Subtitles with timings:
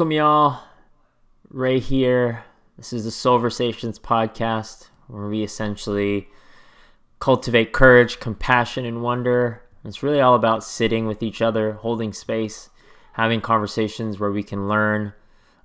[0.00, 0.62] Welcome, y'all.
[1.50, 2.44] Ray here.
[2.78, 6.30] This is the Soulversations podcast, where we essentially
[7.18, 9.62] cultivate courage, compassion, and wonder.
[9.84, 12.70] It's really all about sitting with each other, holding space,
[13.12, 15.12] having conversations where we can learn,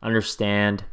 [0.04, 0.84] understand,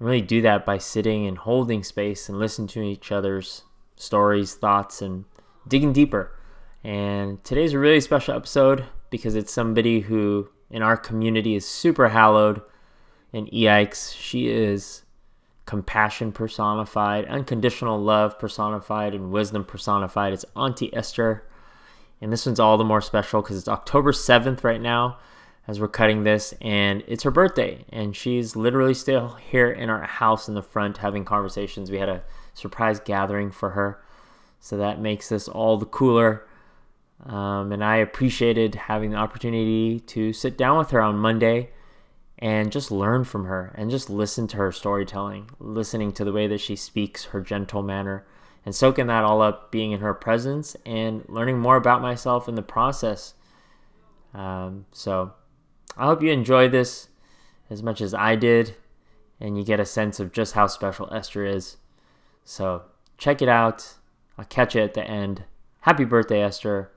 [0.00, 3.62] and really do that by sitting and holding space and listening to each other's
[3.94, 5.24] stories, thoughts, and
[5.68, 6.36] digging deeper.
[6.82, 12.08] And today's a really special episode because it's somebody who in our community is super
[12.08, 12.62] hallowed.
[13.32, 15.02] And yikes, she is
[15.66, 20.32] compassion personified, unconditional love personified, and wisdom personified.
[20.32, 21.46] It's Auntie Esther.
[22.20, 25.18] And this one's all the more special because it's October 7th right now
[25.68, 27.84] as we're cutting this, and it's her birthday.
[27.90, 31.90] And she's literally still here in our house in the front having conversations.
[31.90, 32.22] We had a
[32.54, 34.02] surprise gathering for her.
[34.58, 36.44] So that makes this all the cooler.
[37.26, 41.70] Um, and I appreciated having the opportunity to sit down with her on Monday
[42.38, 46.46] and just learn from her and just listen to her storytelling, listening to the way
[46.46, 48.26] that she speaks, her gentle manner,
[48.64, 52.54] and soaking that all up, being in her presence and learning more about myself in
[52.54, 53.34] the process.
[54.32, 55.32] Um, so
[55.96, 57.08] I hope you enjoy this
[57.68, 58.74] as much as I did
[59.38, 61.76] and you get a sense of just how special Esther is.
[62.44, 62.82] So
[63.18, 63.94] check it out.
[64.38, 65.44] I'll catch you at the end.
[65.80, 66.90] Happy birthday, Esther.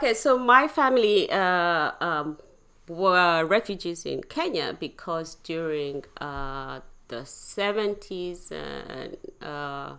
[0.00, 2.38] Okay, so my family uh, um,
[2.88, 9.96] were refugees in Kenya because during uh, the 70s and uh,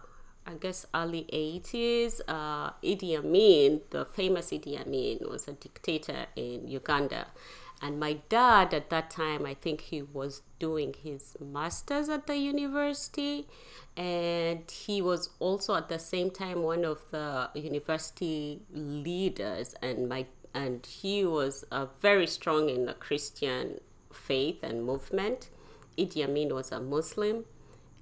[0.48, 6.68] I guess early 80s, uh, Idi Amin, the famous Idi Amin, was a dictator in
[6.68, 7.28] Uganda.
[7.82, 12.38] And my dad at that time, I think he was doing his master's at the
[12.38, 13.48] university.
[13.98, 19.74] And he was also at the same time one of the university leaders.
[19.82, 23.80] And my and he was uh, very strong in the Christian
[24.12, 25.50] faith and movement.
[25.98, 27.46] Idi Amin was a Muslim.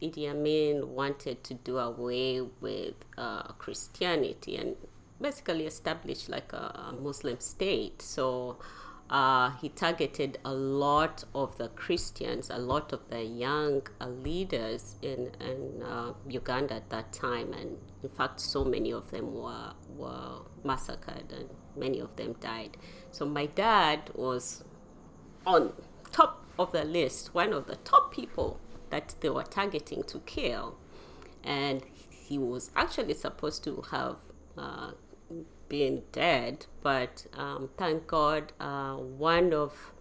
[0.01, 4.75] Idi Amin wanted to do away with uh, Christianity and
[5.21, 8.01] basically establish like a, a Muslim state.
[8.01, 8.57] So
[9.09, 14.95] uh, he targeted a lot of the Christians, a lot of the young uh, leaders
[15.01, 17.51] in, in uh, Uganda at that time.
[17.53, 22.77] And in fact, so many of them were, were massacred and many of them died.
[23.11, 24.63] So my dad was
[25.45, 25.73] on
[26.11, 28.59] top of the list, one of the top people
[28.91, 30.77] that they were targeting to kill.
[31.43, 31.81] And
[32.11, 34.17] he was actually supposed to have
[35.67, 39.93] been dead, but um, thank God, uh, one of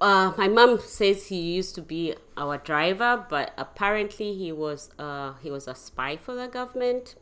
[0.00, 5.34] uh, my mom says he used to be our driver, but apparently he was uh,
[5.42, 7.16] he was a spy for the government.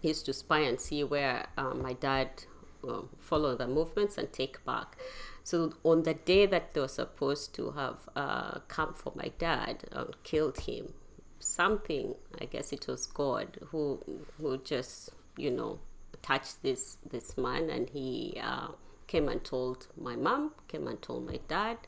[0.00, 2.44] He used to spy and see where uh, my dad
[2.88, 4.96] um, follow the movements and take back.
[5.44, 9.84] So on the day that they were supposed to have uh, come for my dad
[9.92, 10.94] and killed him,
[11.38, 14.00] something I guess it was God who
[14.38, 15.80] who just you know
[16.22, 18.68] touched this this man and he uh,
[19.06, 21.78] came and told my mom came and told my dad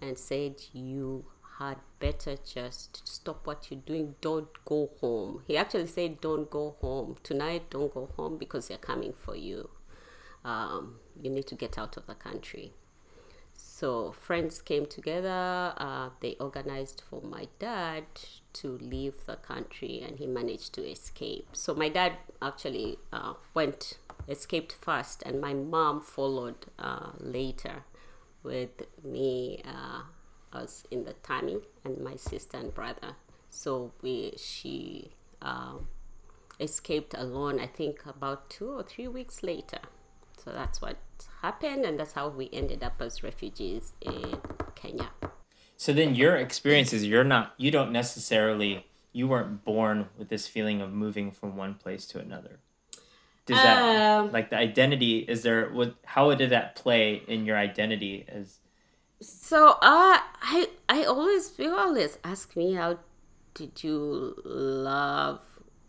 [0.00, 1.24] and said you
[1.58, 4.16] had better just stop what you're doing.
[4.20, 5.42] Don't go home.
[5.46, 7.16] He actually said don't go home.
[7.22, 9.70] Tonight don't go home because they're coming for you.
[10.44, 12.72] Um, you need to get out of the country.
[13.56, 18.04] So friends came together uh, they organized for my dad
[18.54, 21.48] to leave the country and he managed to escape.
[21.52, 23.98] So my dad actually uh, went
[24.28, 27.84] escaped first and my mom followed uh, later
[28.42, 30.02] with me uh,
[30.56, 33.16] us in the tummy and my sister and brother.
[33.50, 35.12] So we she
[35.42, 35.88] um,
[36.60, 39.80] escaped alone i think about two or three weeks later.
[40.44, 40.98] So that's what
[41.40, 44.36] happened, and that's how we ended up as refugees in
[44.74, 45.10] Kenya.
[45.76, 50.80] So then your experiences, you're not, you don't necessarily, you weren't born with this feeling
[50.80, 52.58] of moving from one place to another.
[53.46, 57.58] Does that, um, like the identity, is there, what, how did that play in your
[57.58, 58.58] identity as?
[59.20, 62.98] So uh, I, I always, people always ask me, how
[63.52, 65.40] did you love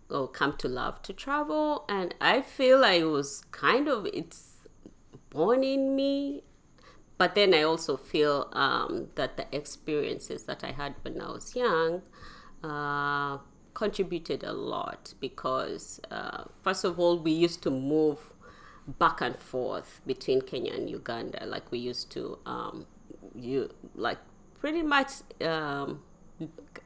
[0.09, 1.85] or come to love to travel?
[1.87, 4.51] And I feel I was kind of, it's,
[5.35, 6.43] born in me.
[7.17, 11.55] But then I also feel um, that the experiences that I had when I was
[11.55, 12.01] young
[12.63, 13.37] uh,
[13.73, 18.33] contributed a lot because, uh, first of all, we used to move
[18.87, 21.45] back and forth between Kenya and Uganda.
[21.45, 22.85] Like we used to, um,
[23.33, 24.17] you like
[24.59, 26.01] pretty much um,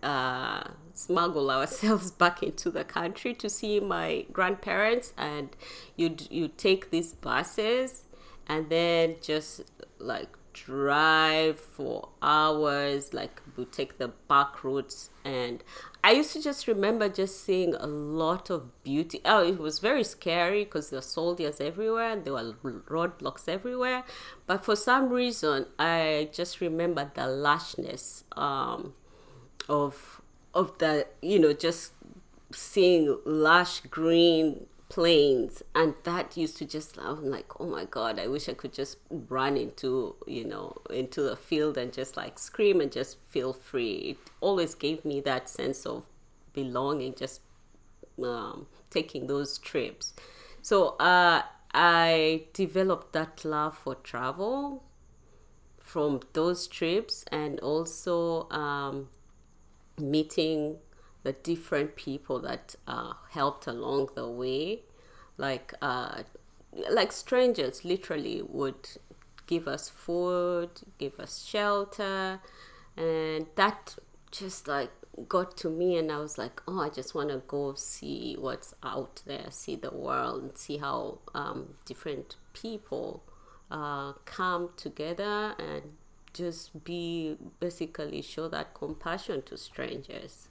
[0.03, 5.55] uh, smuggle ourselves back into the country to see my grandparents, and
[5.95, 8.03] you'd you take these buses,
[8.49, 9.61] and then just
[9.99, 15.63] like drive for hours like we take the back routes and
[16.03, 19.21] i used to just remember just seeing a lot of beauty.
[19.23, 22.53] Oh it was very scary because there were soldiers everywhere and there were
[22.89, 24.03] roadblocks everywhere.
[24.47, 28.93] But for some reason i just remember the lushness um,
[29.69, 30.21] of
[30.53, 31.93] of the you know just
[32.51, 38.25] seeing lush green plains and that used to just i'm like oh my god i
[38.25, 42.81] wish i could just run into you know into the field and just like scream
[42.81, 43.93] and just feel free.
[43.93, 46.05] It always gave me that sense of
[46.53, 47.41] belonging just
[48.23, 50.13] um, taking those trips.
[50.61, 54.83] So uh, i developed that love for travel
[55.79, 59.07] from those trips and also um,
[59.99, 60.77] meeting
[61.23, 64.81] the different people that uh, helped along the way,
[65.37, 66.23] like uh,
[66.91, 68.87] like strangers, literally would
[69.47, 72.39] give us food, give us shelter,
[72.95, 73.95] and that
[74.31, 74.91] just like
[75.27, 78.73] got to me and I was like, oh, I just want to go see what's
[78.83, 83.23] out there, see the world, and see how um, different people
[83.71, 85.83] uh, come together and
[86.33, 90.48] just be basically show that compassion to strangers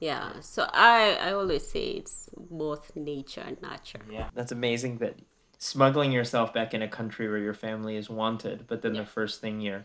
[0.00, 5.16] yeah so i i always say it's both nature and nurture yeah that's amazing that
[5.58, 9.00] smuggling yourself back in a country where your family is wanted but then yeah.
[9.00, 9.82] the first thing you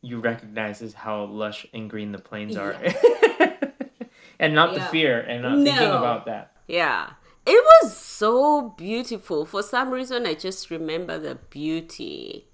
[0.00, 3.56] you recognize is how lush and green the plains are yeah.
[4.40, 4.78] and not yeah.
[4.78, 5.64] the fear and not no.
[5.64, 7.10] thinking about that yeah
[7.46, 12.46] it was so beautiful for some reason i just remember the beauty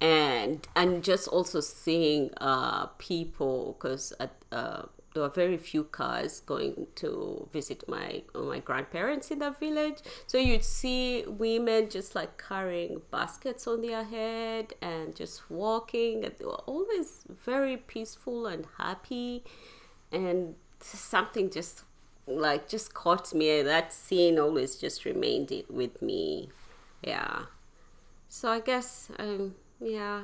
[0.00, 4.82] and and just also seeing uh people because at uh
[5.18, 9.98] there were very few cars going to visit my my grandparents in the village.
[10.28, 16.24] So you'd see women just like carrying baskets on their head and just walking.
[16.24, 19.42] And they were always very peaceful and happy,
[20.12, 21.82] and something just
[22.28, 23.60] like just caught me.
[23.62, 26.50] That scene always just remained it with me.
[27.02, 27.46] Yeah.
[28.28, 30.22] So I guess um yeah,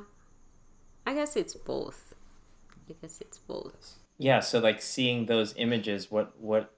[1.05, 2.15] I guess it's both.
[2.89, 6.75] I guess it's both yeah so like seeing those images what what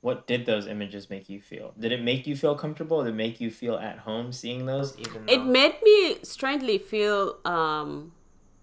[0.00, 1.74] what did those images make you feel?
[1.78, 3.04] Did it make you feel comfortable?
[3.04, 5.32] Did it make you feel at home seeing those even though...
[5.32, 8.12] it made me strangely feel um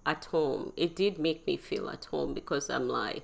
[0.06, 0.74] at home.
[0.76, 3.24] It did make me feel at home because i'm like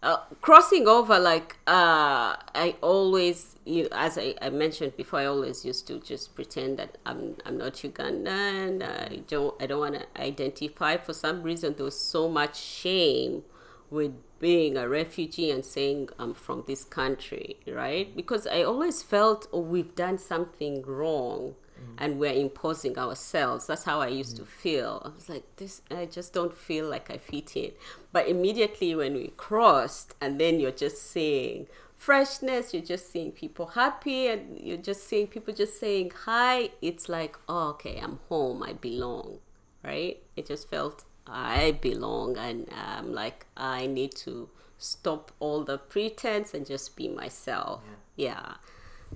[0.00, 5.64] uh, crossing over like uh i always you as I, I mentioned before i always
[5.64, 8.82] used to just pretend that i'm i'm not ugandan.
[8.84, 10.98] I don't i don't want to identify.
[10.98, 13.42] For some reason there was so much shame
[13.90, 18.14] with being a refugee and saying I'm from this country, right?
[18.14, 21.94] Because I always felt, oh, we've done something wrong mm.
[21.98, 23.66] and we're imposing ourselves.
[23.66, 24.40] That's how I used mm.
[24.40, 25.02] to feel.
[25.04, 27.72] I was like, this, I just don't feel like I fit in.
[28.12, 31.66] But immediately when we crossed, and then you're just saying,
[31.98, 37.08] freshness you're just seeing people happy and you're just seeing people just saying hi it's
[37.08, 39.40] like oh, okay i'm home i belong
[39.82, 45.78] right it just felt I belong and I'm like I need to stop all the
[45.78, 47.82] pretense and just be myself.
[48.16, 48.26] Yeah.
[48.30, 48.54] yeah.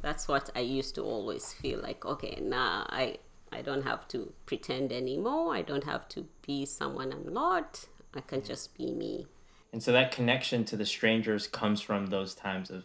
[0.00, 3.18] That's what I used to always feel like, okay, now nah, I
[3.52, 5.54] I don't have to pretend anymore.
[5.54, 7.86] I don't have to be someone I'm not.
[8.14, 9.26] I can just be me.
[9.72, 12.84] And so that connection to the strangers comes from those times of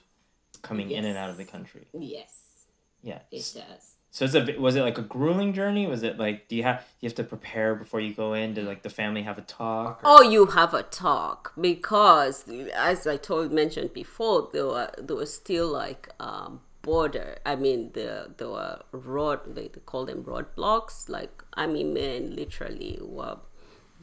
[0.61, 0.99] coming yes.
[0.99, 1.87] in and out of the country.
[1.93, 2.65] Yes.
[3.01, 3.19] Yeah.
[3.31, 3.96] It does.
[4.17, 5.85] So it's a was it like a grueling journey?
[5.85, 8.55] Was it like do you have you have to prepare before you go in?
[8.55, 9.99] Did like the family have a talk?
[9.99, 10.01] Or?
[10.05, 12.45] Oh, you have a talk because
[12.75, 17.37] as I told mentioned before, there were there was still like um, border.
[17.45, 21.07] I mean, the there were road they, call them roadblocks.
[21.07, 23.37] Like army men literally were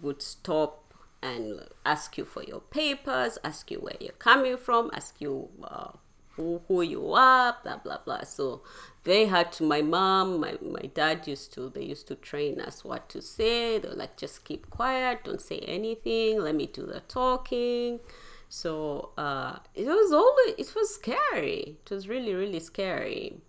[0.00, 0.94] would stop
[1.24, 5.90] and ask you for your papers, ask you where you're coming from, ask you uh,
[6.36, 8.24] who, who you are, blah blah blah.
[8.24, 8.62] So
[9.04, 12.84] they had to my mom my, my dad used to they used to train us
[12.84, 13.78] what to say.
[13.78, 18.00] They were like just keep quiet don't say anything let me do the talking.
[18.48, 21.78] So uh, it was always it was scary.
[21.84, 23.40] It was really really scary.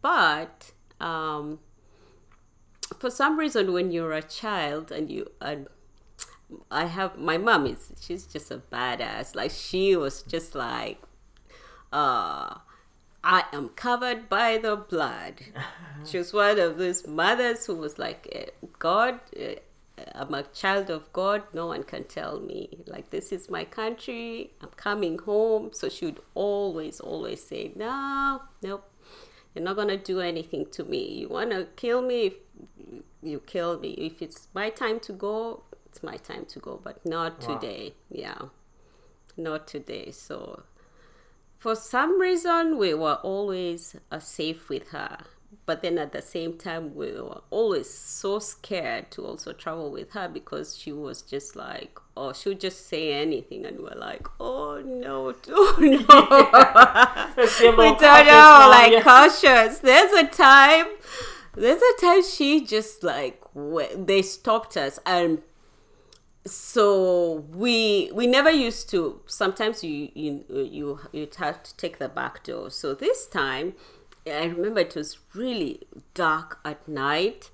[0.00, 1.60] But um,
[2.98, 5.68] for some reason when you're a child and you and
[6.70, 9.34] I have my mom is she's just a badass.
[9.34, 10.98] Like she was just like
[12.02, 12.58] uh
[13.26, 15.36] I am covered by the blood.
[16.08, 19.54] she was one of those mothers who was like, eh, God, eh,
[20.14, 21.42] I'm a child of God.
[21.54, 24.52] No one can tell me like this is my country.
[24.60, 25.70] I'm coming home.
[25.72, 28.84] So she would always, always say, "No, nope,
[29.54, 31.02] you're not gonna do anything to me.
[31.20, 32.22] You wanna kill me?
[33.22, 33.90] You kill me.
[34.08, 36.72] If it's my time to go, it's my time to go.
[36.86, 37.46] But not Wow.
[37.54, 37.94] today.
[38.10, 38.40] Yeah,
[39.36, 40.10] not today.
[40.10, 40.64] So."
[41.64, 45.16] For some reason, we were always uh, safe with her
[45.64, 50.12] but then at the same time we were always so scared to also travel with
[50.12, 54.26] her because she was just like oh she would just say anything and we're like
[54.38, 55.96] oh no oh no
[57.38, 59.78] we don't know like cautious.
[59.78, 60.86] There's a time
[61.54, 63.42] there's a time she just like
[63.96, 65.40] they stopped us and
[66.46, 72.08] so we we never used to sometimes you you you you'd have to take the
[72.08, 73.74] back door so this time
[74.26, 77.50] I remember it was really dark at night,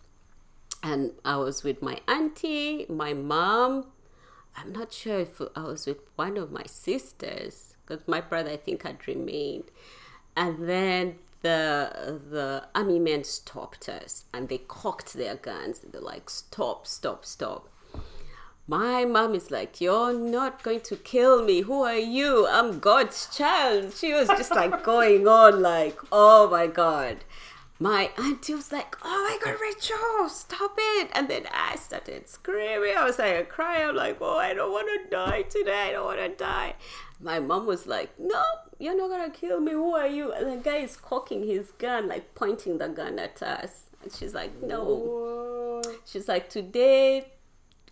[0.82, 3.86] and I was with my auntie, my mom.
[4.56, 8.56] I'm not sure if I was with one of my sisters because my brother, I
[8.56, 9.64] think, had remained.
[10.36, 15.80] And then the the army men stopped us and they cocked their guns.
[15.80, 16.86] They're like, "Stop!
[16.86, 17.24] Stop!
[17.24, 17.68] Stop!"
[18.70, 21.62] My mom is like, You're not going to kill me.
[21.62, 22.46] Who are you?
[22.46, 23.94] I'm God's child.
[23.94, 27.24] She was just like going on, like, Oh my God.
[27.80, 31.10] My auntie was like, Oh my God, Rachel, stop it.
[31.14, 32.94] And then I started screaming.
[32.96, 33.88] I was like, crying.
[33.88, 35.88] I'm like, Oh, I don't want to die today.
[35.88, 36.74] I don't want to die.
[37.20, 38.44] My mom was like, No,
[38.78, 39.72] you're not going to kill me.
[39.72, 40.30] Who are you?
[40.30, 43.86] And the guy is cocking his gun, like pointing the gun at us.
[44.04, 45.82] And she's like, No.
[46.06, 47.32] She's like, Today,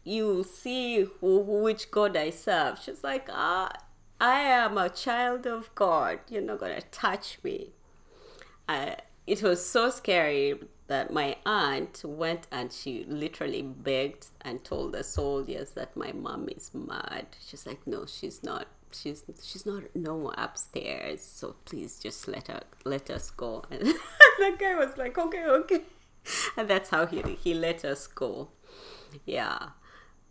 [0.08, 2.80] you see who, which God I serve.
[2.82, 3.70] She's like, ah,
[4.20, 6.20] I am a child of God.
[6.28, 7.72] You're not gonna touch me.
[9.26, 15.04] It was so scary that my aunt went and she literally begged and told the
[15.04, 17.26] soldiers that my mom is mad.
[17.46, 18.66] She's like, no, she's not.
[18.90, 21.20] She's she's not no upstairs.
[21.20, 23.64] So please just let her let us go.
[23.70, 23.82] And
[24.38, 25.80] the guy was like, okay, okay,
[26.56, 28.48] and that's how he he let us go.
[29.26, 29.70] Yeah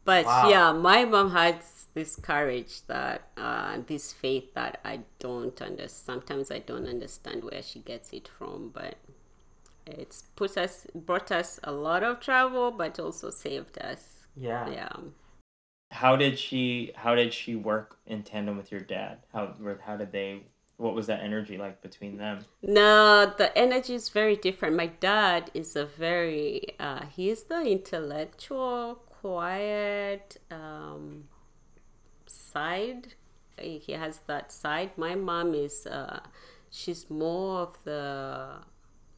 [0.07, 0.49] but Wow.
[0.53, 1.57] yeah my mom had
[1.93, 7.63] this courage that uh, this faith that i don't understand sometimes i don't understand where
[7.69, 8.95] she gets it from but
[9.85, 14.03] it's put us brought us a lot of trouble but also saved us
[14.35, 14.69] Yeah.
[14.69, 14.95] yeah
[15.91, 16.91] How did she?
[17.03, 19.19] How did she work in tandem with your dad?
[19.33, 19.55] How?
[19.85, 20.43] How did they?
[20.77, 22.37] What was that energy like between them?
[22.61, 28.99] no the energy is very different my dad is a very uh, he's the intellectual
[29.27, 31.25] quiet um,
[32.25, 33.15] side.
[33.57, 34.91] He has that side.
[34.97, 36.19] My mom is uh,
[36.69, 38.59] she's more of the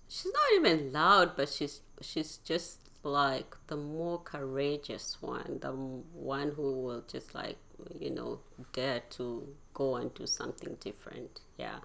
[0.08, 6.50] she's not even loud but she's she's just like the more courageous one the one
[6.56, 7.58] who will just like
[8.00, 8.40] you know
[8.74, 11.42] dare to go and do something different.
[11.58, 11.80] Yeah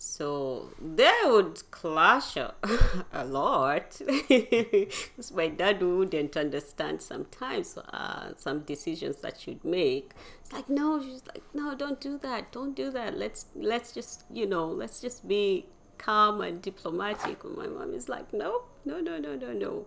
[0.00, 2.54] so they would clash a,
[3.12, 10.12] a lot because my dad wouldn't understand sometimes uh, some decisions that she'd make.
[10.40, 13.18] It's like no, she's like no, don't do that, don't do that.
[13.18, 15.66] Let's let's just you know let's just be
[15.98, 17.42] calm and diplomatic.
[17.42, 19.86] And my mom is like no, no, no, no, no, no.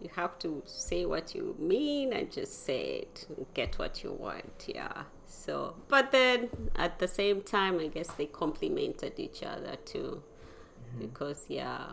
[0.00, 3.26] You have to say what you mean and just say it.
[3.54, 4.66] Get what you want.
[4.68, 5.04] Yeah.
[5.24, 11.00] So, but then at the same time, I guess they complemented each other too, mm-hmm.
[11.00, 11.84] because yeah,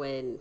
[0.00, 0.38] when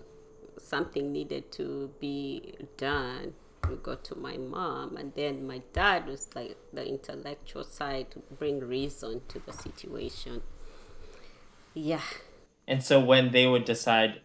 [0.57, 3.33] something needed to be done,
[3.69, 8.19] we got to my mom, and then my dad was like the intellectual side to
[8.39, 10.41] bring reason to the situation.
[11.73, 12.07] Yeah.
[12.67, 14.21] And so when they would decide,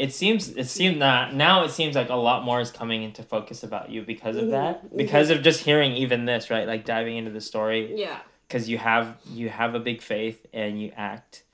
[0.00, 1.62] it seems it seems not now.
[1.62, 4.52] It seems like a lot more is coming into focus about you because of mm-hmm.
[4.52, 4.84] that.
[4.84, 4.96] Mm-hmm.
[4.96, 6.66] Because of just hearing even this, right?
[6.66, 7.94] Like diving into the story.
[7.96, 8.18] Yeah.
[8.48, 11.44] because you have you have a big faith and you act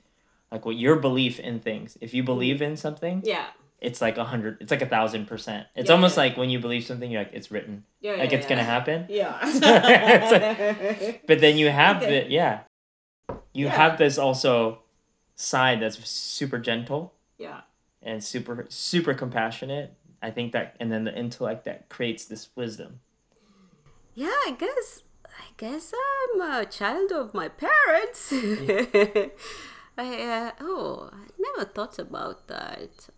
[0.51, 2.71] like what your belief in things if you believe mm-hmm.
[2.71, 3.47] in something Yeah.
[3.81, 6.23] it's like a hundred it's like a thousand percent it's Yeah, almost yeah.
[6.23, 8.13] like when you believe something you're like it's written Yeah.
[8.13, 9.35] like it's gonna happen Yeah.
[11.27, 12.23] but then you have Okay.
[12.23, 12.61] the yeah
[13.53, 13.75] you Yeah.
[13.75, 14.79] have this also
[15.35, 17.61] side that's super gentle yeah.
[18.07, 22.99] And super super compassionate i think that and then the intellect that creates this wisdom
[24.15, 28.31] Yeah, I guess I guess I'm a child of my parents.
[29.97, 33.09] I uh, oh, I never thought about that.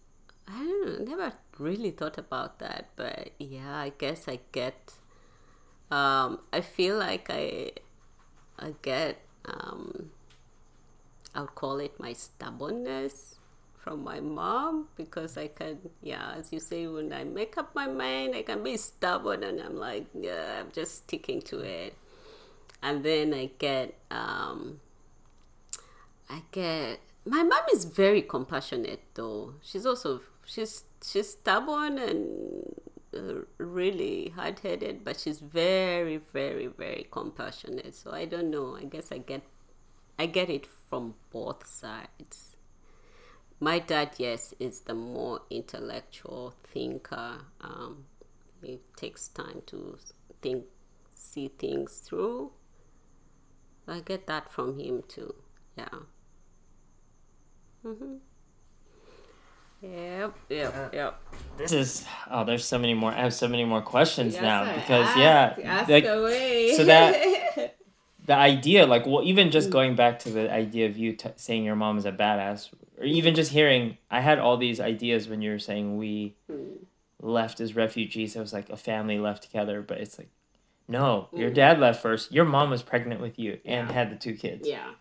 [0.47, 4.93] I don't know, never really thought about that, but yeah, I guess I get.
[5.91, 7.71] Um, I feel like I,
[8.59, 9.21] I get.
[9.45, 10.11] Um,
[11.33, 13.38] I'll call it my stubbornness
[13.89, 17.87] from my mom because I can, yeah, as you say, when I make up my
[17.87, 21.95] mind, I can be stubborn and I'm like, yeah, I'm just sticking to it.
[22.83, 24.79] And then I get, um,
[26.29, 29.55] I get, my mom is very compassionate though.
[29.63, 32.75] She's also, she's, she's stubborn and
[33.17, 37.95] uh, really hard headed, but she's very, very, very compassionate.
[37.95, 38.75] So I don't know.
[38.75, 39.41] I guess I get,
[40.19, 42.48] I get it from both sides.
[43.59, 47.39] My dad, yes, is the more intellectual thinker.
[47.61, 48.05] Um,
[48.63, 49.97] it takes time to
[50.41, 50.65] think,
[51.11, 52.51] see things through.
[53.87, 55.33] I get that from him too.
[55.77, 55.87] Yeah.
[57.85, 58.15] Mm-hmm.
[59.81, 61.21] Yep, yep, yep.
[61.57, 63.11] This is oh, there's so many more.
[63.11, 66.73] I have so many more questions Yes, now because ask, yeah, ask like, away.
[66.75, 67.77] so that-
[68.25, 69.51] the idea, like, well, even Mm.
[69.51, 72.69] just going back to the idea of you t- saying your mom is a badass,
[72.99, 76.85] or even just hearing, I had all these ideas when you were saying we Mm.
[77.21, 78.35] left as refugees.
[78.35, 80.29] It was like a family left together, but it's like,
[80.87, 81.55] no, your Mm.
[81.55, 82.31] dad left first.
[82.31, 83.93] Your mom was pregnant with you and Yeah.
[83.93, 84.67] had the two kids.
[84.67, 84.91] Yeah.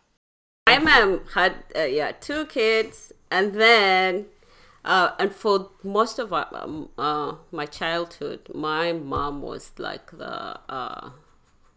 [0.67, 4.27] My mom had uh, yeah two kids, and then
[4.85, 10.61] uh, and for most of our, um, uh, my childhood, my mom was like the
[10.69, 11.11] uh,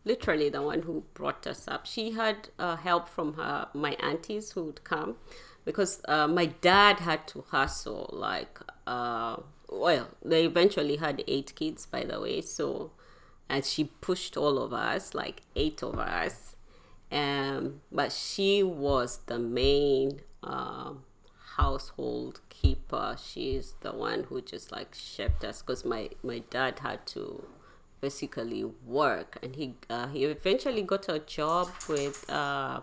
[0.03, 1.85] literally the one who brought us up.
[1.85, 5.15] She had uh, help from her my aunties who would come
[5.65, 9.37] because uh, my dad had to hustle like uh,
[9.69, 12.91] well they eventually had eight kids by the way so
[13.49, 16.55] and she pushed all of us like eight of us
[17.11, 21.03] um, but she was the main um
[21.57, 23.15] household keeper.
[23.21, 27.43] She's the one who just like shaped us because my my dad had to
[27.99, 32.81] basically work, and he uh, he eventually got a job with uh,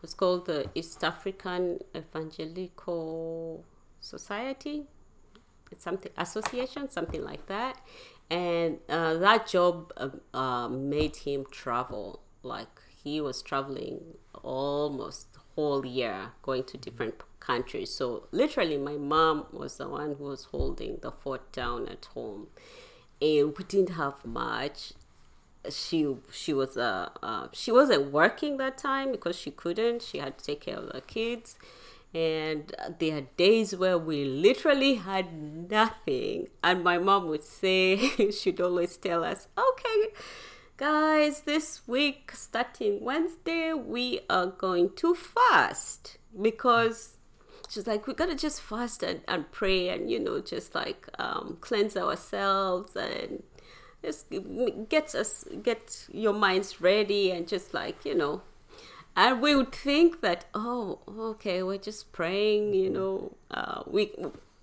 [0.00, 3.64] what's called the East African Evangelical
[4.00, 4.84] Society.
[5.72, 7.80] It's something association, something like that,
[8.30, 12.20] and uh, that job um, uh, made him travel.
[12.42, 14.00] Like he was traveling
[14.42, 17.90] almost whole year going to different countries.
[17.90, 22.48] So literally my mom was the one who was holding the fort down at home.
[23.20, 24.92] And we didn't have much
[25.70, 30.02] she she was uh, uh she wasn't working that time because she couldn't.
[30.02, 31.56] She had to take care of the kids.
[32.14, 35.34] And there are days where we literally had
[35.70, 36.48] nothing.
[36.62, 40.12] And my mom would say she'd always tell us okay
[40.78, 46.18] guys this week starting wednesday we are going to fast.
[46.40, 47.16] Because
[47.68, 51.58] she's like we gotta just fast and, and pray and you know just like um,
[51.60, 53.42] cleanse ourselves and
[54.06, 54.26] just
[54.88, 58.42] get us get your minds ready and just like you know.
[59.16, 61.00] And we would think that oh
[61.32, 63.32] okay we're just praying you know.
[63.50, 64.12] Uh, we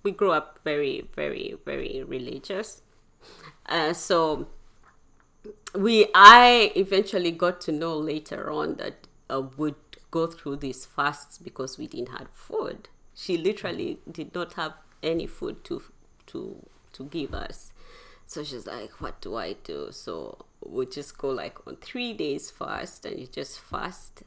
[0.03, 2.81] we grew up very very very religious.
[3.65, 4.47] Uh, so
[5.75, 9.75] we i eventually got to know later on that uh, would
[10.11, 12.87] go through these fasts because we didn't have food.
[13.15, 15.81] She literally did not have any food to
[16.27, 17.72] to to give us
[18.27, 19.89] so she's like what do i do?
[19.91, 24.23] So we just go like on three days fast and you just fast.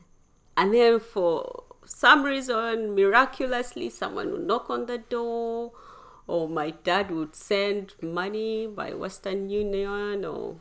[0.56, 5.72] And then for some reason miraculously someone would knock on the door
[6.26, 10.56] or my dad would send money by western union or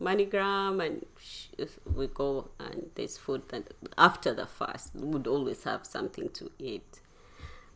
[0.00, 5.84] MoneyGram and we go and there's food that after the fast we would always have
[5.84, 7.00] something to eat.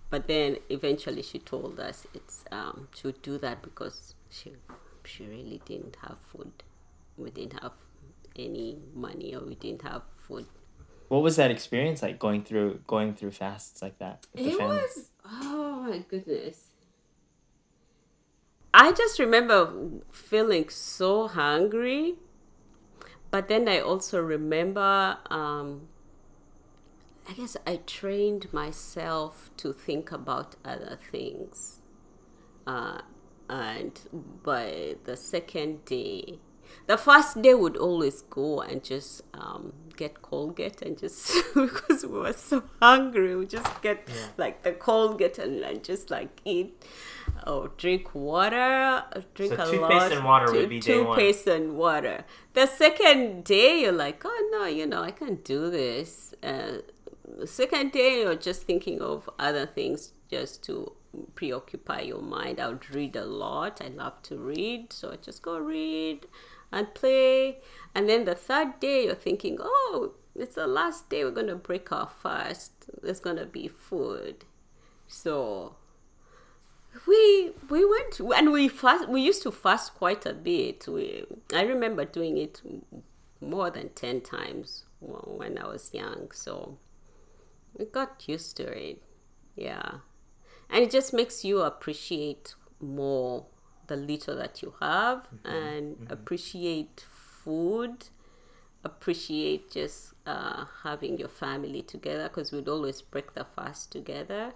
[0.09, 2.89] But then eventually she told us it's um
[3.23, 4.53] do that because she
[5.05, 6.53] she really didn't have food.
[7.17, 7.73] We didn't have
[8.37, 10.47] any money or we didn't have food.
[11.09, 14.27] What was that experience like going through going through fasts like that?
[14.35, 16.69] it was oh my goodness.
[18.75, 19.71] I just remember
[20.11, 22.17] feeling so hungry
[23.31, 25.89] but then i also remember um
[27.29, 31.81] i guess i trained myself to think about other things.
[32.67, 33.01] Uh,
[33.49, 34.01] and
[34.43, 36.39] by the second day
[36.87, 42.19] the first day would always go and just um, get Colgate and just because we
[42.19, 46.83] were so hungry, we just get like the Colgate and, and just like eat
[47.47, 50.13] or drink water, drink So a toothpaste lot.
[50.13, 51.07] and water would be day one.
[51.17, 52.25] Toothpaste and water.
[52.55, 56.35] The second day, you're like, oh no, you know, I can't do this.
[56.43, 56.79] Uh,
[57.39, 60.93] the second day, you're just thinking of other things just to
[61.43, 62.61] preoccupy your mind.
[62.61, 63.83] I would read a lot.
[63.83, 66.27] I love to read, so I just go read
[66.71, 67.59] and play.
[67.97, 71.57] And then the third day, you're thinking, oh, it's the last day we're going to
[71.57, 72.73] break our fast.
[73.03, 74.45] There's going to be food.
[75.09, 75.75] So
[77.09, 79.09] we we went and we fast.
[79.09, 80.87] We used to fast quite a bit.
[80.87, 82.63] We I remember doing it
[83.41, 86.31] more than ten times when I was young.
[86.33, 86.79] So
[87.77, 89.03] we got used to it.
[89.57, 89.99] Yeah,
[90.73, 93.47] and it just makes you appreciate more
[93.87, 95.49] the little that you have mm-hmm.
[95.49, 96.13] and mm-hmm.
[96.13, 98.07] appreciate food
[98.85, 104.53] appreciate just uh, having your family together because we'd always break the fast together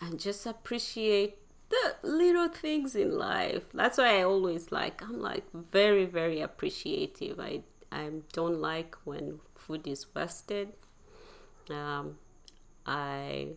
[0.00, 1.36] and just appreciate
[1.68, 7.38] the little things in life that's why i always like i'm like very very appreciative
[7.38, 7.60] i
[7.92, 10.72] i don't like when food is wasted
[11.70, 12.18] um,
[12.86, 13.50] i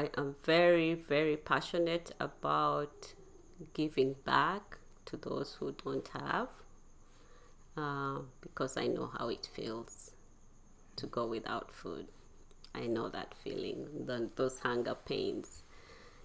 [0.00, 3.14] i am very very passionate about
[3.74, 6.48] giving back to those who don't have
[7.76, 10.12] uh, because I know how it feels
[10.96, 12.06] to go without food.
[12.74, 15.62] I know that feeling, the, those hunger pains.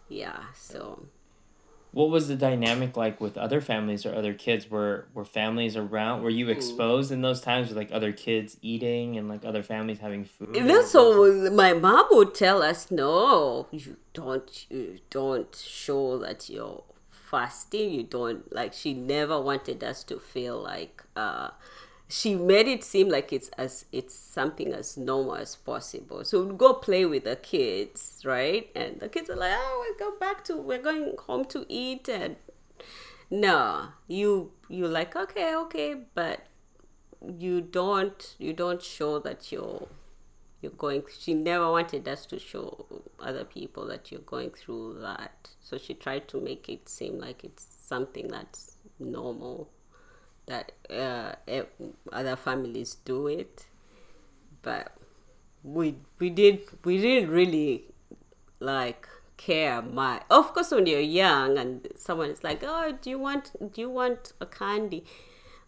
[0.10, 1.08] Yeah, so.
[1.92, 4.70] What was the dynamic like with other families or other kids?
[4.70, 6.24] Were were families around?
[6.24, 6.52] Were you hmm.
[6.52, 10.56] exposed in those times with like other kids eating and like other families having food?
[10.56, 16.84] Even so my mom would tell us, no, you don't, you don't show that you're
[17.32, 21.50] fasting you don't like she never wanted us to feel like uh
[22.12, 26.26] she made it seem like it's as it's something as normal as possible.
[26.26, 28.70] So we'd go play with the kids, right?
[28.76, 32.10] And the kids are like, "Oh, we go back to we're going home to eat."
[32.10, 32.36] And
[33.30, 36.48] no, you you like okay, okay, but
[37.26, 39.88] you don't you don't show that you're
[40.62, 42.86] you're going she never wanted us to show
[43.20, 47.44] other people that you're going through that so she tried to make it seem like
[47.44, 49.70] it's something that's normal
[50.46, 51.34] that uh,
[52.12, 53.66] other families do it.
[54.62, 54.92] But
[55.64, 57.86] we we did we didn't really
[58.60, 60.24] like care much.
[60.30, 63.90] Of course when you're young and someone is like oh do you want do you
[63.90, 65.04] want a candy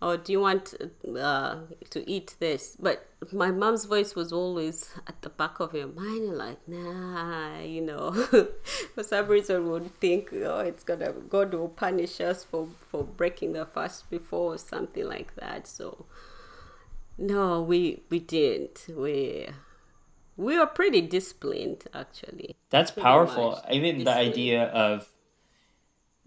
[0.03, 0.73] or do you want
[1.17, 1.55] uh,
[1.89, 2.75] to eat this?
[2.79, 7.59] But my mom's voice was always at the back of your mind, You're like, nah,
[7.59, 8.11] you know,
[8.95, 13.53] for some reason would think, oh, it's gonna God will punish us for for breaking
[13.53, 15.67] the fast before or something like that.
[15.67, 16.05] So,
[17.17, 18.85] no, we we didn't.
[18.89, 19.47] We
[20.35, 22.55] we were pretty disciplined, actually.
[22.69, 23.61] That's powerful.
[23.71, 25.12] Even the idea of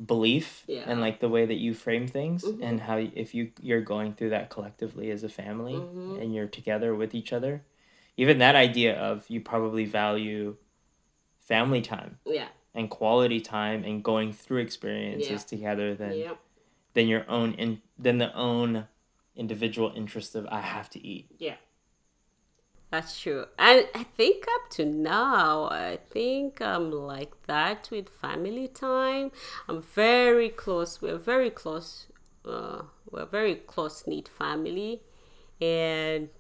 [0.05, 0.83] belief yeah.
[0.87, 2.63] and like the way that you frame things mm-hmm.
[2.63, 6.21] and how if you you're going through that collectively as a family mm-hmm.
[6.21, 7.63] and you're together with each other
[8.17, 10.57] even that idea of you probably value
[11.41, 15.39] family time yeah and quality time and going through experiences yeah.
[15.39, 16.33] together than yeah.
[16.93, 18.87] than your own in than the own
[19.37, 21.31] individual interest of I have to eat.
[21.39, 21.57] Yeah.
[22.97, 23.45] That's true.
[23.59, 29.33] And I think up to now, I think I'm like that with family time.
[29.69, 31.03] I'm very close.
[31.03, 32.07] We're very close.
[32.43, 35.03] Uh, we're very close knit family.
[35.61, 36.31] And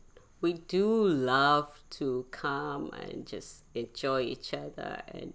[0.40, 5.34] we do love to come and just enjoy each other and,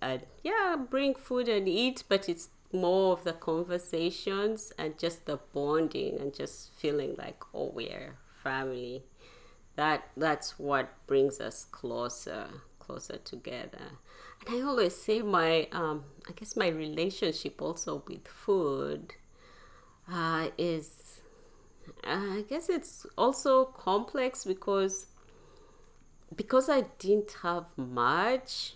[0.00, 5.40] and yeah, bring food and eat, but it's more of the conversations and just the
[5.52, 9.02] bonding and just feeling like, oh, we're family
[9.76, 13.98] that that's what brings us closer closer together.
[14.46, 19.14] And i always say my um, i guess my relationship also with food
[20.10, 21.20] uh, is
[22.04, 25.06] uh, i guess it's also complex because
[26.34, 28.74] because i didn't have much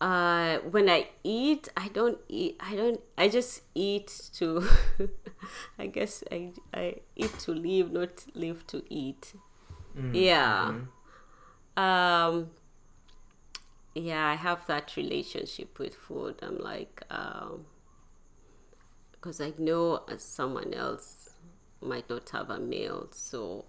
[0.00, 2.56] uh, when I eat, I don't eat.
[2.60, 3.00] I don't.
[3.18, 4.66] I just eat to.
[5.78, 9.34] I guess I I eat to live, not live to eat.
[9.96, 10.72] Mm, yeah.
[11.76, 11.82] Mm-hmm.
[11.82, 12.50] Um.
[13.94, 16.36] Yeah, I have that relationship with food.
[16.42, 17.66] I'm like, um,
[19.12, 21.30] because I know someone else
[21.82, 23.66] might not have a meal, so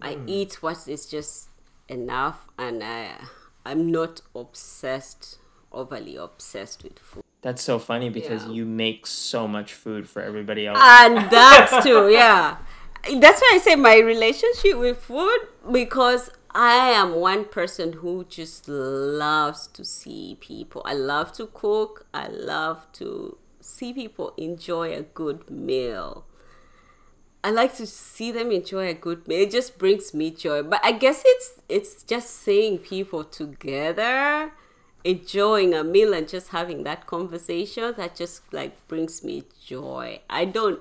[0.00, 0.28] I mm.
[0.28, 1.48] eat what is just
[1.88, 3.16] enough, and I
[3.64, 5.38] I'm not obsessed,
[5.70, 7.22] overly obsessed with food.
[7.42, 8.52] That's so funny because yeah.
[8.52, 10.78] you make so much food for everybody else.
[10.80, 12.58] And that's too, yeah.
[13.18, 15.40] That's why I say my relationship with food
[15.72, 20.82] because I am one person who just loves to see people.
[20.84, 22.06] I love to cook.
[22.12, 26.26] I love to see people enjoy a good meal.
[27.44, 29.40] I like to see them enjoy a good meal.
[29.42, 30.62] It just brings me joy.
[30.62, 34.52] But I guess it's it's just seeing people together
[35.04, 40.20] enjoying a meal and just having that conversation that just like brings me joy.
[40.30, 40.80] I don't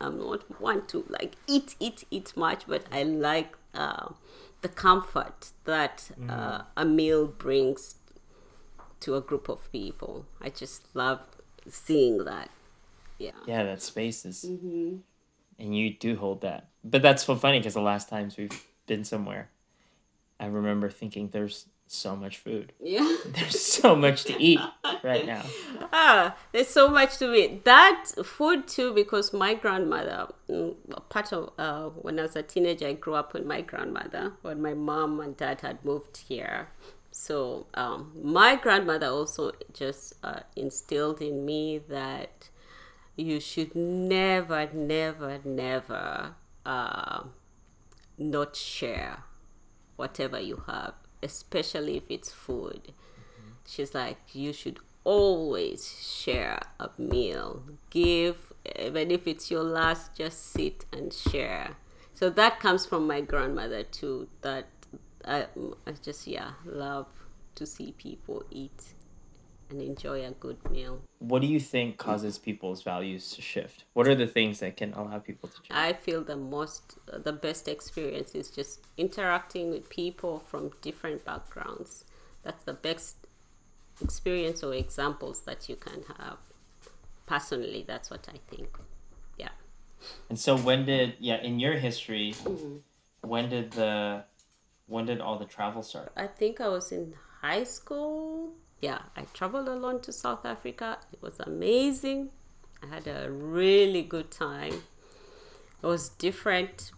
[0.00, 4.08] I'm not want to like eat eat eat much, but I like uh,
[4.62, 7.96] the comfort that uh, a meal brings
[9.00, 10.26] to a group of people.
[10.40, 11.20] I just love
[11.68, 12.50] seeing that.
[13.18, 13.30] Yeah.
[13.46, 14.44] Yeah, that space is.
[15.62, 16.70] And you do hold that.
[16.82, 19.48] But that's so funny because the last times we've been somewhere,
[20.40, 22.72] I remember thinking there's so much food.
[22.80, 23.16] Yeah.
[23.26, 24.58] There's so much to eat
[25.04, 25.42] right now.
[25.92, 27.64] ah, there's so much to eat.
[27.66, 30.74] That food too, because my grandmother, mm,
[31.10, 34.62] part of uh, when I was a teenager, I grew up with my grandmother when
[34.62, 36.68] my mom and dad had moved here.
[37.10, 42.48] So um, my grandmother also just uh, instilled in me that
[43.16, 47.24] you should never, never, never uh,
[48.18, 49.24] not share
[49.96, 52.92] whatever you have, especially if it's food.
[53.66, 57.62] She's like, you should always share a meal.
[57.90, 61.76] Give, even if it's your last, just sit and share.
[62.14, 64.28] So that comes from my grandmother too.
[64.42, 64.68] That
[65.24, 65.46] I,
[65.86, 67.08] I just yeah love
[67.54, 68.94] to see people eat
[69.72, 71.02] and enjoy a good meal.
[71.18, 73.84] What do you think causes people's values to shift?
[73.94, 75.70] What are the things that can allow people to change?
[75.72, 82.04] I feel the most, the best experience is just interacting with people from different backgrounds.
[82.42, 83.16] That's the best
[84.00, 86.38] experience or examples that you can have.
[87.26, 88.76] Personally, that's what I think.
[89.38, 89.54] Yeah.
[90.28, 92.78] And so when did yeah, in your history, mm-hmm.
[93.22, 94.24] when did the
[94.86, 96.12] when did all the travel start?
[96.16, 98.52] I think I was in high school.
[98.82, 100.98] Yeah, I traveled alone to South Africa.
[101.12, 102.30] It was amazing.
[102.82, 104.82] I had a really good time.
[105.80, 106.90] It was different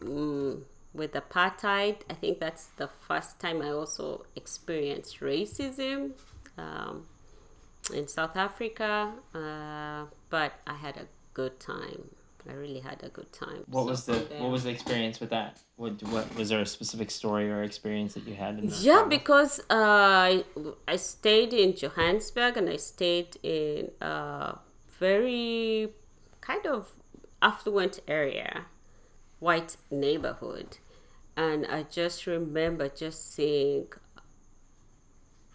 [0.00, 0.60] mm,
[0.92, 2.02] with apartheid.
[2.10, 6.12] I think that's the first time I also experienced racism
[6.58, 7.06] um,
[7.94, 9.14] in South Africa.
[9.34, 12.10] Uh, but I had a good time.
[12.48, 13.64] I really had a good time.
[13.66, 15.60] What So was the there- what was the experience with that?
[15.76, 18.94] What what was there a specific story or experience that you had in that Yeah,
[18.94, 19.08] travel?
[19.18, 19.74] because uh,
[20.32, 20.44] I,
[20.88, 24.58] I stayed in Johannesburg and I stayed in a
[24.98, 25.92] very
[26.40, 26.92] kind of
[27.42, 28.66] affluent area,
[29.38, 30.78] white neighborhood.
[31.36, 33.86] And I just remember just seeing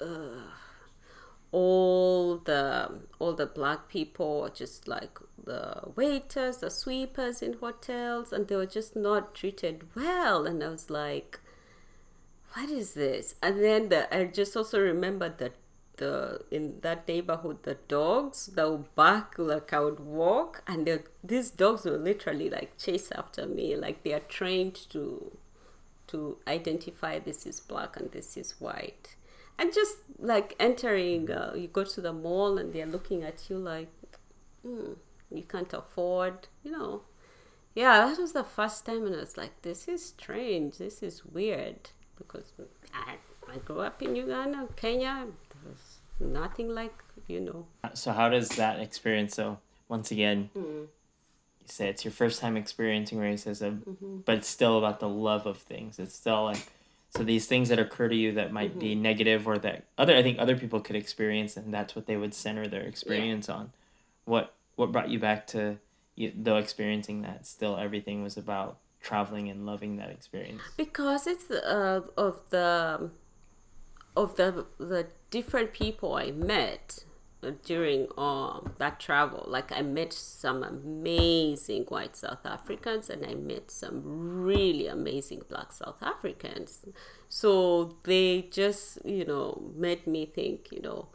[0.01, 0.49] uh,
[1.55, 8.49] all the all the black people just like the waiters the sweepers in hotels and
[8.49, 10.45] they were just not treated well.
[10.45, 11.39] And i was like
[12.53, 13.35] what is this?
[13.41, 15.53] And then the, i just also remember that
[15.95, 21.01] the in that neighborhood the dogs that would bark like i would walk and the,
[21.23, 23.77] these dogs will literally like chase after me.
[23.77, 25.37] Like they are trained to
[26.07, 29.15] to identify this is black and this is white
[29.57, 33.57] and just like entering uh, you go to the mall and they're looking at you
[33.57, 33.89] like
[34.63, 34.93] hmm,
[35.31, 37.01] you can't afford you know
[37.75, 41.25] yeah that was the first time and i was like this is strange this is
[41.25, 42.53] weird because
[42.93, 43.15] i,
[43.51, 46.93] I grew up in uganda kenya there was nothing like
[47.27, 50.83] you know So how does that experience so once again Hmm.
[51.61, 54.17] you say it's your first time experiencing racism, Mm-hmm.
[54.25, 55.97] but it's still about the love of things.
[55.99, 56.65] It's still like
[57.15, 58.79] so these things that occur to you that might Mm-hmm.
[58.79, 62.17] be negative or that other I think other people could experience and that's what they
[62.17, 63.71] would center their experience on.
[64.25, 65.77] What what brought you back to
[66.15, 70.61] you, though experiencing that still everything was about traveling and loving that experience.
[70.77, 73.09] because it's uh, of the
[74.15, 77.03] of the the different people I met
[77.51, 79.45] during um that travel.
[79.47, 85.71] Like I met some amazing white South Africans and I met some really amazing black
[85.71, 86.85] South Africans.
[87.29, 91.09] So they just you know made me think you know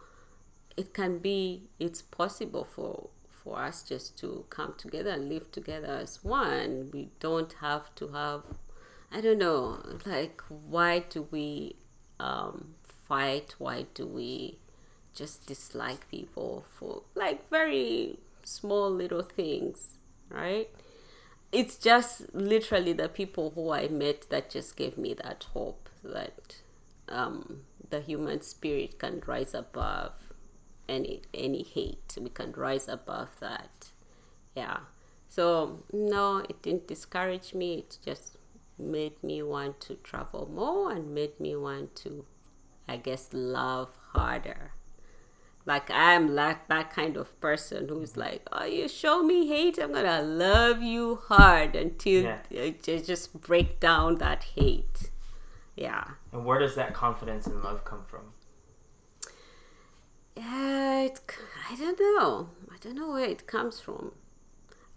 [0.76, 3.10] it can be it's possible for
[3.42, 8.08] for us just to come together and live together as one we don't have to
[8.08, 8.42] have
[9.10, 11.74] i don't know like why do we
[12.18, 14.58] um fight why do we
[15.14, 19.96] just dislike people for like very small little things
[20.30, 20.70] right
[21.52, 26.56] it's just literally the people who I met that just gave me that hope that
[27.08, 30.14] um, the human spirit can rise above
[30.88, 32.16] any any hate.
[32.20, 33.90] We can rise above that.
[34.54, 34.78] Yeah.
[35.28, 37.78] So no, it didn't discourage me.
[37.78, 38.36] It just
[38.78, 42.24] made me want to travel more and made me want to,
[42.88, 44.72] I guess, love harder
[45.70, 49.92] like I'm like that kind of person who's like, oh, you show me hate, I'm
[49.92, 52.70] gonna love you hard until Yeah.
[53.12, 54.98] Just break down that hate.
[55.76, 56.04] Yeah.
[56.32, 58.26] And where does that confidence and love come from?
[60.36, 61.20] Yeah, it,
[61.70, 62.48] I don't know.
[62.74, 64.12] I don't know where it comes from.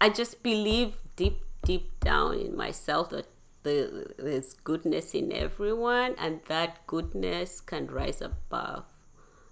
[0.00, 3.28] I just believe deep, deep down in myself that
[3.62, 8.84] the, there's goodness in everyone, and that goodness can rise above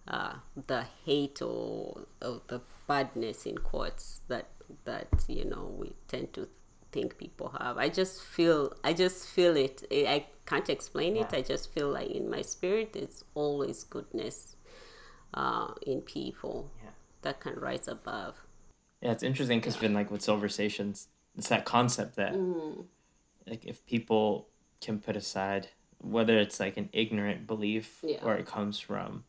[0.08, 0.34] uh,
[0.66, 4.48] the hate or, or the badness in quotes that
[4.84, 6.48] that you know we tend to
[6.90, 7.78] think people have.
[7.78, 9.84] I just feel I just feel it.
[9.90, 11.32] I can't explain it.
[11.32, 14.56] I just feel like in my spirit, it's always goodness
[15.34, 16.90] uh, in people Yeah.
[17.22, 18.34] that can rise above.
[19.00, 22.84] Yeah, it's interesting because been like with silversations, it's that concept that Mm.
[23.46, 24.48] like if people
[24.80, 28.24] can put aside whether it's like an ignorant belief Yeah.
[28.24, 29.24] or it comes from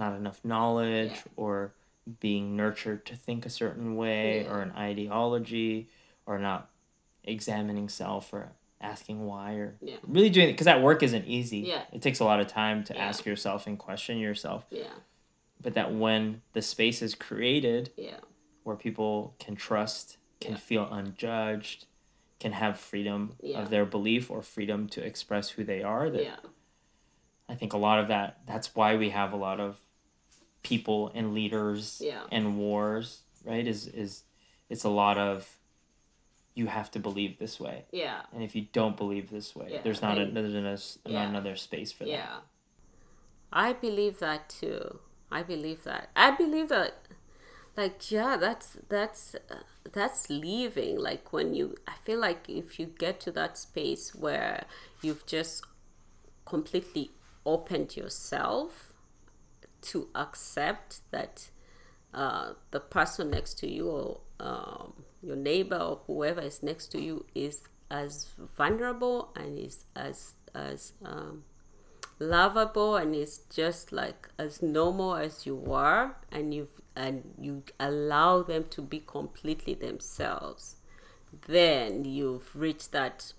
[0.00, 1.32] not enough knowledge Yeah.
[1.36, 1.72] or
[2.18, 4.50] being nurtured to think a certain way Yeah.
[4.50, 5.88] or an ideology
[6.26, 6.70] or not
[7.22, 9.98] examining self or asking why or Yeah.
[10.02, 11.84] really doing it because that work isn't easy Yeah.
[11.92, 13.04] it takes a lot of time to Yeah.
[13.04, 14.94] ask yourself and question yourself Yeah,
[15.60, 18.20] but that when the space is created yeah,
[18.64, 20.56] where people can trust, can Yeah.
[20.58, 21.84] feel unjudged,
[22.38, 26.08] can have freedom of their belief or freedom to express who they are.
[26.08, 26.36] That yeah,
[27.50, 28.40] I think a lot of that.
[28.46, 29.78] That's why we have a lot of
[30.62, 32.22] people and leaders Yeah.
[32.30, 33.22] and wars.
[33.44, 33.66] Right?
[33.66, 34.22] Is is
[34.68, 35.56] it's a lot of
[36.54, 39.82] you have to believe this way, yeah, and if you don't believe this way, Yeah,
[39.82, 41.20] there's not a, and- there's another, Yeah.
[41.20, 42.10] not another space for that.
[42.10, 42.38] yeah.
[43.52, 44.98] I believe that too.
[45.30, 46.10] I believe that.
[46.14, 46.94] I believe that.
[47.76, 50.98] Like yeah, that's that's uh, that's leaving.
[50.98, 54.64] Like when you, I feel like if you get to that space where
[55.02, 55.64] you've just
[56.44, 57.12] completely
[57.46, 58.89] opened yourself
[59.82, 61.50] to accept that
[62.12, 67.00] uh, the person next to you or um, your neighbor or whoever is next to
[67.00, 71.44] you is as vulnerable and is as as um,
[72.18, 78.42] lovable and is just like as normal as you are and you and you allow
[78.42, 80.76] them to be completely themselves
[81.46, 83.32] then you've reached that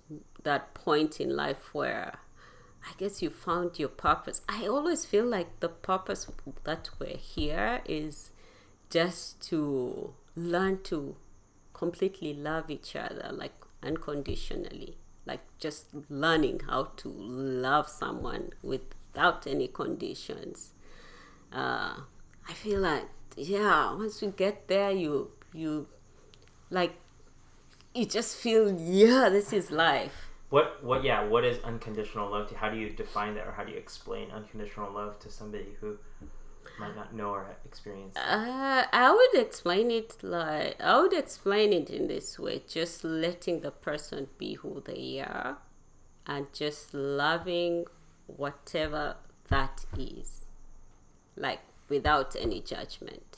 [0.44, 2.14] that point in life where
[2.84, 4.42] I guess you found your purpose.
[4.50, 6.28] I always feel like the purpose
[6.64, 8.32] that we're here is
[8.90, 11.16] just to learn to
[11.74, 19.68] completely love each other, like unconditionally, like just learning how to love someone without any
[19.68, 20.72] conditions.
[21.52, 22.02] Uh,
[22.48, 25.88] I feel like yeah, once you get there, you you
[26.70, 26.94] like
[27.94, 30.31] you just feel yeah, this is life.
[30.52, 33.64] What what yeah, what is unconditional love to how do you define that or how
[33.64, 35.98] do you explain unconditional love to somebody who
[36.78, 38.18] might not know or experience?
[38.18, 43.62] Uh, I would explain it like I would explain it in this way: just letting
[43.62, 45.58] the person be who they are,
[46.28, 47.86] and just loving
[48.28, 49.16] whatever
[49.48, 50.46] that is,
[51.38, 53.38] like without any judgment.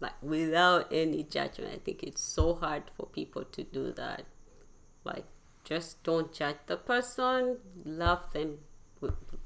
[0.00, 4.24] Like without any judgment, I think it's so hard for people to do that.
[5.04, 5.26] Like,
[5.70, 7.58] just don't judge the person.
[7.86, 8.58] Love them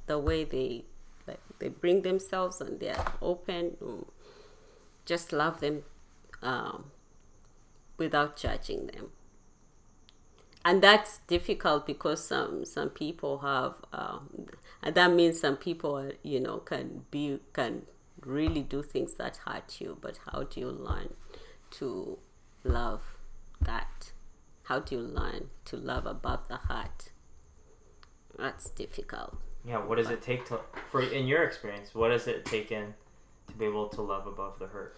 [0.07, 0.85] the way they
[1.27, 3.77] like they bring themselves and they're open.
[3.83, 4.07] mm,
[5.07, 5.85] Just love them
[6.43, 6.91] um,
[7.99, 9.11] without judging them.
[10.65, 14.47] And that's difficult because some some people have, um,
[14.83, 17.83] and that means some people you know can be can
[18.25, 19.99] really do things that hurt you.
[20.01, 21.15] But how do you learn
[21.73, 22.19] to
[22.65, 23.03] love
[23.61, 24.13] that?
[24.64, 27.11] How do you learn to love above the heart?
[28.37, 29.37] That's difficult.
[29.66, 32.94] Yeah, what does it take to for in your experience, what has it taken
[33.48, 34.96] to be able to love above the hurt?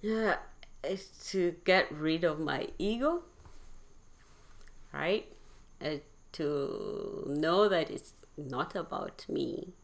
[0.00, 0.36] Yeah,
[0.84, 3.22] it's to get rid of my ego,
[4.92, 5.30] right?
[5.84, 5.96] Uh,
[6.32, 9.74] to know that it's not about me.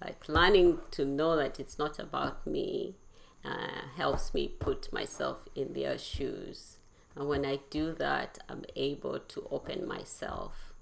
[0.00, 2.96] Like learning to know that it's not about me
[3.44, 6.78] uh, helps me put myself in their shoes.
[7.16, 10.74] And when I do that, I'm able to open myself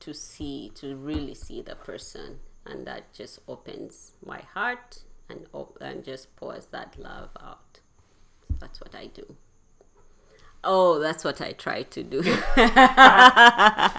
[0.00, 2.40] to see, to really see the person.
[2.66, 7.80] And that just opens my heart and, op- and just pours that love out.
[8.58, 9.36] That's what I do.
[10.64, 12.22] Oh, that's what I try to do.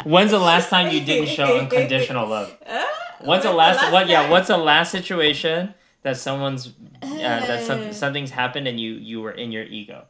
[0.04, 2.58] When's the last time you didn't show unconditional love?
[3.22, 5.74] When's the last, what yeah, what's the last situation
[6.04, 10.06] that someone's uh, that some, something's happened and you you were in your ego?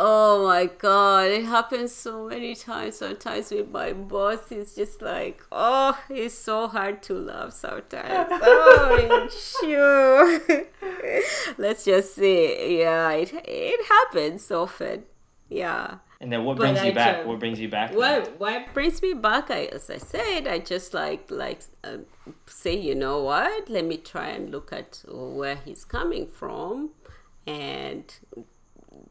[0.00, 2.96] Oh my god, it happens so many times.
[2.98, 8.28] Sometimes with my boss, it's just like, oh, it's so hard to love sometimes.
[8.40, 9.28] Oh,
[9.60, 10.40] sure.
[11.58, 15.02] Let's just say, yeah, it it happens often.
[15.48, 15.96] Yeah.
[16.20, 17.16] And then what But brings I you back?
[17.16, 17.92] don't- What brings you back?
[17.94, 19.50] What what brings me back?
[19.50, 21.98] I, as I said, I just like like uh,
[22.46, 23.68] say, you know what?
[23.68, 26.90] Let me try and look at where he's coming from,
[27.46, 28.04] and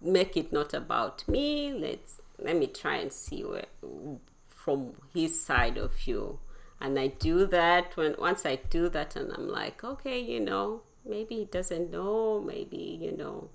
[0.01, 1.73] make it not about me.
[1.73, 3.65] Let's let me try and see where
[4.47, 6.39] from his side of you.
[6.79, 10.81] And I do that when once I do that, and I'm like, okay, you know,
[11.05, 13.49] maybe he doesn't know, maybe you know,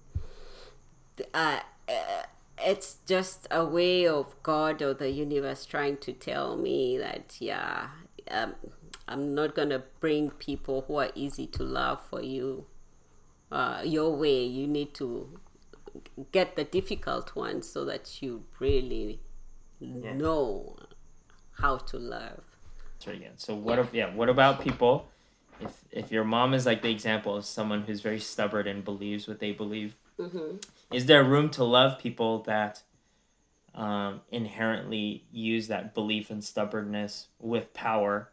[1.32, 2.22] uh, uh,
[2.58, 7.88] it's just a way of God or the universe trying to tell me that yeah,
[8.30, 8.54] um,
[9.06, 12.66] I'm not gonna bring people who are easy to love for you
[13.50, 14.42] uh, your way.
[14.44, 15.38] You need to
[16.32, 19.20] get the difficult ones so that you really
[19.80, 20.12] Yeah.
[20.14, 20.76] know
[21.52, 22.42] how to love.
[22.94, 23.36] That's right again.
[23.38, 23.78] So what?
[23.78, 24.14] ab- Yeah.
[24.14, 25.08] What about people?
[25.60, 29.26] If if your mom is like the example of someone who's very stubborn and believes
[29.28, 29.96] what they believe,
[30.92, 32.82] is there room to love people that
[33.74, 38.30] um, inherently use that belief and stubbornness with power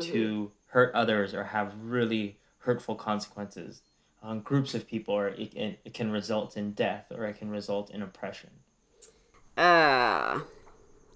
[0.00, 3.82] to hurt others or have really hurtful consequences
[4.22, 7.50] on groups of people, or it, it, it can result in death or it can
[7.50, 8.50] result in oppression?
[9.56, 10.40] Uh,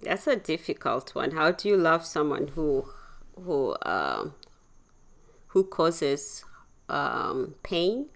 [0.02, 1.32] that's a difficult one.
[1.32, 2.88] How do you love someone who
[3.36, 4.34] who um,
[5.48, 6.44] who causes
[6.88, 8.06] um, pain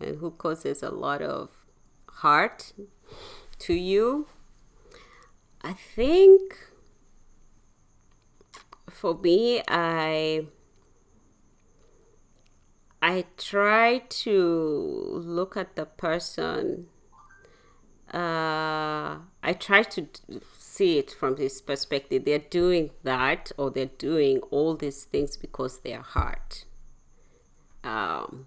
[0.00, 1.50] and who causes a lot of
[2.22, 2.72] hurt
[3.60, 4.26] to you?
[5.62, 6.56] I think
[8.88, 10.46] for me, I
[13.00, 16.88] I try to look at the person
[18.12, 20.08] uh, I try to
[20.56, 22.24] see it from this perspective.
[22.24, 26.64] They're doing that, or they're doing all these things because they're hurt.
[27.84, 28.46] Um,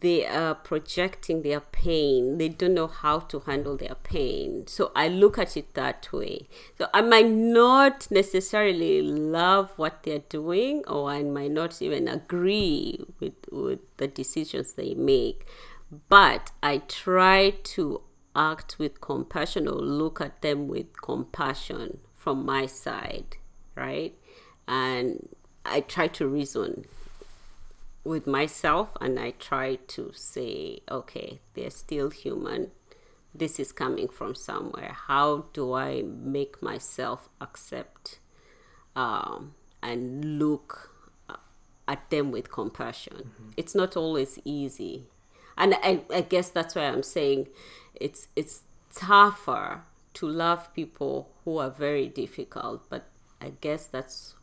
[0.00, 2.38] they are projecting their pain.
[2.38, 4.66] They don't know how to handle their pain.
[4.66, 6.48] So I look at it that way.
[6.78, 13.04] So I might not necessarily love what they're doing, or I might not even agree
[13.20, 15.46] with, with the decisions they make.
[16.08, 18.02] But I try to
[18.34, 23.36] act with compassion or look at them with compassion from my side,
[23.74, 24.14] right?
[24.68, 25.28] And
[25.64, 26.84] I try to reason
[28.04, 32.70] with myself and I try to say, okay, they're still human.
[33.34, 34.96] This is coming from somewhere.
[35.06, 38.18] How do I make myself accept
[38.96, 40.90] um, and look
[41.28, 41.36] uh,
[41.86, 43.30] at them with compassion?
[43.56, 45.06] It's not always easy.
[45.56, 47.48] And I, I guess that's why I'm saying
[47.94, 48.62] it's it's
[48.94, 49.82] tougher
[50.14, 53.04] to love people who are very difficult, but
[53.40, 54.34] I guess that's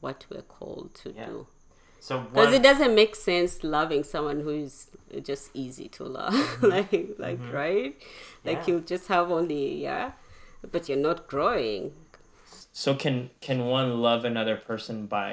[0.00, 1.26] what we're called to Yeah.
[1.26, 1.46] do.
[2.06, 4.90] So Because it doesn't make sense loving someone who is
[5.30, 6.34] just easy to love,
[6.74, 6.92] like
[7.26, 7.94] like right,
[8.44, 8.70] like Mm-hmm.
[8.70, 8.74] Yeah.
[8.74, 10.06] you just have only yeah,
[10.72, 11.82] but you're not growing.
[12.72, 15.28] so can can one love another person by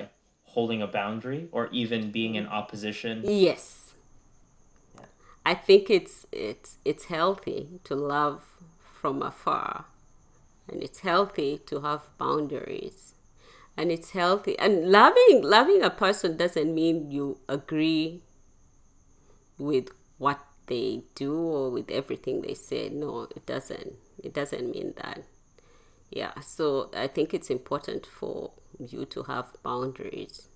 [0.54, 3.16] holding a boundary or even being in opposition?
[3.26, 3.96] Yes,
[5.46, 8.42] I think it's it's it's healthy to love
[9.02, 9.86] from afar,
[10.70, 13.14] and it's healthy to have boundaries,
[13.80, 14.60] and it's healthy.
[14.60, 18.22] And loving loving a person doesn't mean you agree
[19.58, 22.90] with what they do or with everything they say.
[22.90, 23.94] No, it doesn't.
[24.22, 25.24] It doesn't mean that.
[26.12, 30.49] Yeah, so I think it's important for you to have boundaries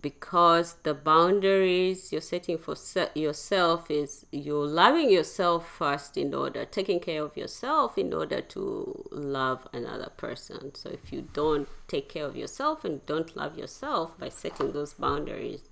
[0.00, 6.64] because the boundaries you're setting for se- yourself is you're loving yourself first in order
[6.64, 10.74] taking care of yourself in order to love another person.
[10.74, 14.94] So if you don't take care of yourself and don't love yourself by setting those
[14.94, 15.62] boundaries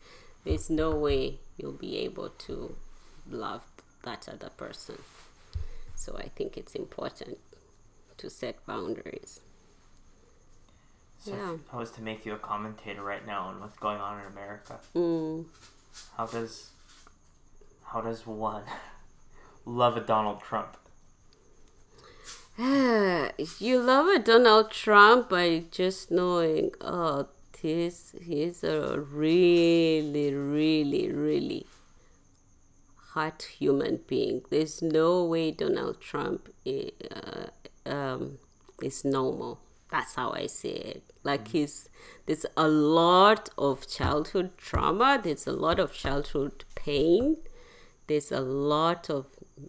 [0.44, 2.74] there's no way you'll be able to
[3.30, 3.62] love
[4.02, 4.98] that other person.
[5.94, 7.38] So i think it's important
[8.18, 9.40] to set boundaries
[11.24, 11.54] So Yeah.
[11.54, 14.26] if I was to make you a commentator right now on what's going on in
[14.26, 15.44] America, mm.
[16.16, 16.70] how does
[17.84, 18.64] how does one
[19.64, 20.76] love a Donald Trump?
[22.58, 27.28] you love a Donald Trump by just knowing, oh,
[27.62, 31.66] this he's a really, really, really
[33.14, 34.42] hot human being.
[34.50, 37.46] There's no way Donald Trump i- uh,
[37.88, 38.38] um,
[38.82, 39.60] is normal.
[39.92, 41.02] That's how I see it.
[41.22, 41.90] Like he's
[42.24, 45.20] there's a lot of childhood trauma.
[45.22, 47.36] There's a lot of childhood pain.
[48.06, 49.26] There's a lot of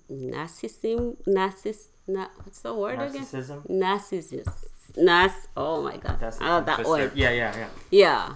[0.09, 1.17] narcissism.
[1.27, 1.87] Narciss.
[2.07, 3.21] Na, what's the word again?
[3.21, 3.69] Narcissism.
[3.69, 4.67] Narcissism.
[4.95, 5.33] Nas.
[5.57, 6.17] Oh my god.
[6.21, 7.11] That's oh, that word.
[7.15, 7.69] Yeah, yeah, yeah.
[7.91, 8.33] Yeah,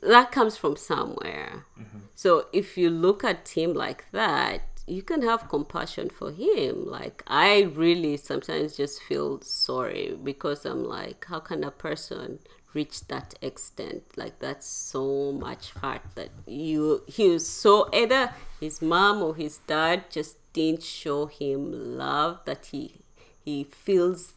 [0.00, 1.66] that comes from somewhere.
[1.78, 1.98] Mm-hmm.
[2.14, 6.86] So if you look at him like that, you can have compassion for him.
[6.86, 12.40] Like I really sometimes just feel sorry because I'm like, how can a person
[12.72, 14.02] reach that extent?
[14.16, 19.58] Like that's so much heart that you he was so either his mom or his
[19.58, 23.00] dad just didn't show him love that he
[23.44, 24.34] he feels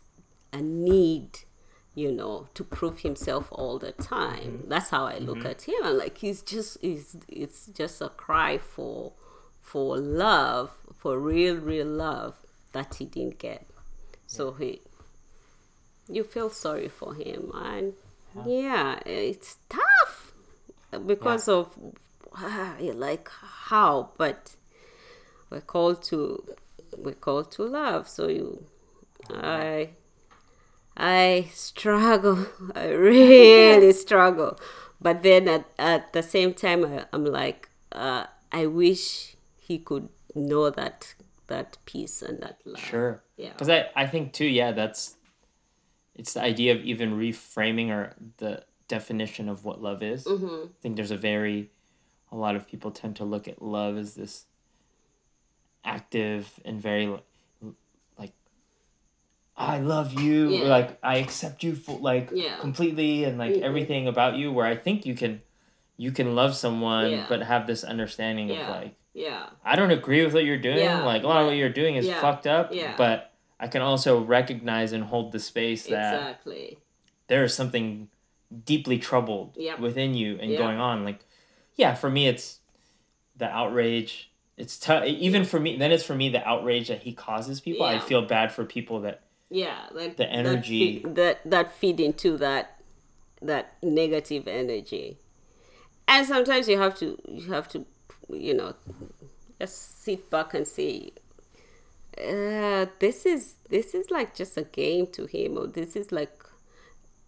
[0.54, 1.39] a need
[1.98, 4.60] you know, to prove himself all the time.
[4.60, 4.70] Mm-hmm.
[4.70, 5.48] That's how I look mm-hmm.
[5.48, 5.76] at him.
[5.84, 9.14] I'm like, he's just, he's, it's just a cry for,
[9.68, 12.36] for love, for real, real love
[12.72, 13.68] that he didn't get.
[14.26, 14.80] So he,
[16.07, 17.93] you feel sorry for him, and
[18.45, 20.32] yeah, it's tough
[21.05, 21.78] because of
[22.80, 24.55] you're like how, but
[25.49, 26.43] we're called to,
[26.97, 28.07] we're called to love.
[28.07, 28.63] So you,
[29.30, 29.89] I
[30.95, 32.47] I struggle.
[32.76, 34.57] I really struggle.
[35.01, 39.37] But then at, at the same time, I, I'm like, uh, I wish
[39.68, 41.15] he could know that
[41.47, 42.80] that peace and that love.
[42.82, 43.24] Sure.
[43.38, 43.53] Yeah.
[43.53, 45.15] Because I, I think too, yeah, that's
[46.15, 50.26] it's the idea of even reframing or the definition of what love is.
[50.26, 50.65] Mm-hmm.
[50.68, 51.72] I think there's a very
[52.32, 54.45] a lot of people tend to look at love as this
[55.86, 57.07] active and very
[58.18, 58.34] like
[59.55, 60.65] I love you Yeah.
[60.65, 62.57] or like I accept you for like Yeah.
[62.59, 63.61] completely and like Mhm.
[63.61, 65.41] everything about you where I think you can
[65.99, 67.26] you can love someone Yeah.
[67.30, 69.47] but have this understanding of like Yeah.
[69.65, 70.78] I don't agree with what you're doing.
[70.78, 72.72] Yeah, like a lot of what you're doing is yeah, fucked up.
[72.72, 72.93] yeah.
[72.97, 76.78] But I can also recognize and hold the space that Exactly.
[77.26, 78.09] there is something
[78.65, 79.80] deeply troubled Yep.
[79.80, 80.59] within you and Yeah.
[80.59, 81.03] going on.
[81.03, 81.22] Like,
[81.76, 82.59] yeah, for me, it's
[83.36, 84.30] the outrage.
[84.55, 85.05] It's tough.
[85.05, 87.86] Even for me, then it's for me the outrage that he causes people.
[87.86, 89.78] I feel bad for people that Yeah.
[89.91, 92.74] Like The energy- that feed, that, that feed into that
[93.41, 95.18] that negative energy,
[96.07, 97.86] and sometimes you have to you have to
[98.30, 98.74] you know
[99.60, 101.12] just sit back and say.
[102.18, 106.44] Uh, this is this is like just a game to him, or this is like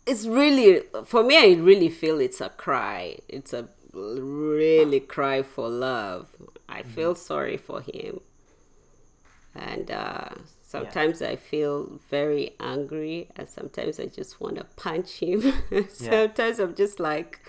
[0.08, 3.18] it's really for me i really feel it's a cry.
[3.28, 6.30] It's a really cry for love.
[6.68, 8.22] I feel sorry for him.
[9.54, 10.30] And uh,
[10.64, 15.54] sometimes i feel very angry and sometimes i just want to punch him.
[15.89, 17.39] Sometimes i'm just like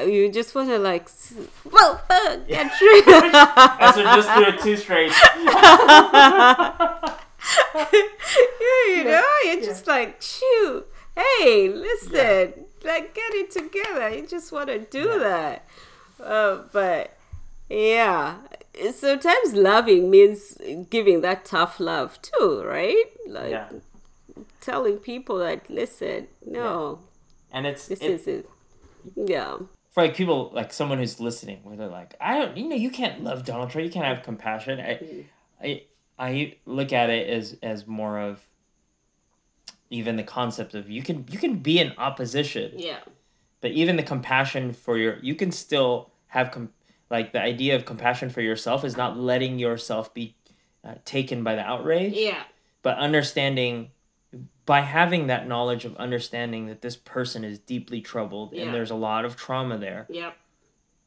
[0.00, 1.08] you just want to like
[1.70, 5.12] well uh, get rid As we just do it too straight.
[7.74, 14.10] yeah, you know, you're just like, shoot, hey, listen, like get it together.
[14.10, 15.66] You just want to do that.
[16.22, 17.16] Uh, but
[17.68, 18.36] yeah,
[18.92, 20.58] sometimes loving means
[20.90, 23.04] giving that tough love too, right?
[23.26, 23.68] Like yeah,
[24.60, 27.00] telling people that, listen, no,
[27.52, 28.50] and it's this it, is it.
[29.14, 29.58] Yeah,
[29.96, 32.90] for like people like someone who's listening where they're like i don't you know you
[32.90, 33.86] can't love donald trump.
[33.86, 34.78] You can't have compassion.
[34.78, 35.24] I
[35.62, 35.82] i,
[36.18, 38.46] I look at it as as more of
[39.88, 42.72] even the concept of you can you can be in opposition.
[42.76, 42.98] Yeah,
[43.62, 46.74] but even the compassion for your you can still have com-
[47.08, 50.34] like the idea of compassion for yourself is not letting yourself be
[50.84, 52.12] uh, taken by the outrage.
[52.12, 52.42] Yeah,
[52.82, 53.92] but understanding
[54.66, 58.64] by having that knowledge of understanding that this person is deeply troubled Yeah.
[58.64, 60.32] and there's a lot of trauma there yeah,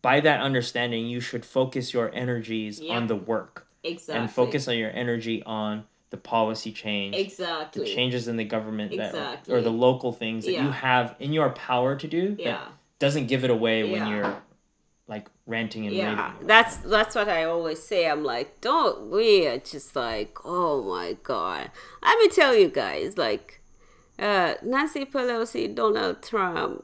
[0.01, 2.95] by that understanding you should focus your energies Yeah.
[2.95, 4.21] on the work exactly.
[4.21, 7.83] and focus on your energy on the policy change Exactly.
[7.83, 9.53] the changes in the government that Exactly.
[9.53, 12.65] or the local things that you have in your power to do that Yeah.
[12.97, 14.41] doesn't give it away when you're
[15.09, 19.57] like ranting and yeah that's that's what i always say i'm like don't we are
[19.57, 21.71] just like oh my god
[22.03, 23.59] let me tell you guys like
[24.19, 26.83] uh, Nancy Pelosi, Donald Trump,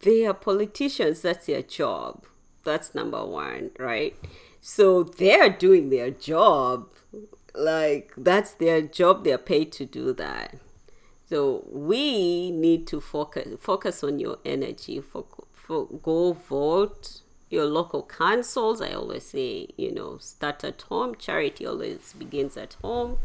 [0.00, 1.22] they are politicians.
[1.22, 2.26] That's their job.
[2.62, 4.14] That's number one, right?
[4.60, 6.88] So they're doing their job.
[7.54, 9.24] Like, that's their job.
[9.24, 10.56] They're paid to do that.
[11.26, 15.00] So we need to focus focus on your energy.
[15.00, 17.22] For, for go vote
[17.54, 18.80] your local councils.
[18.82, 21.14] I always say, you know, start at home.
[21.14, 23.18] Charity always begins at home.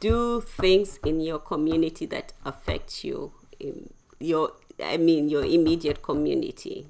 [0.00, 3.32] Do things in your community that affect you.
[3.60, 6.86] In your, I mean, your immediate community.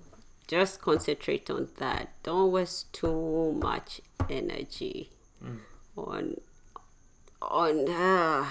[0.48, 2.09] Just concentrate on that.
[2.22, 4.00] Don't waste too much
[4.30, 5.11] energy
[5.96, 6.36] on
[7.42, 7.88] on.
[7.88, 8.46] Uh,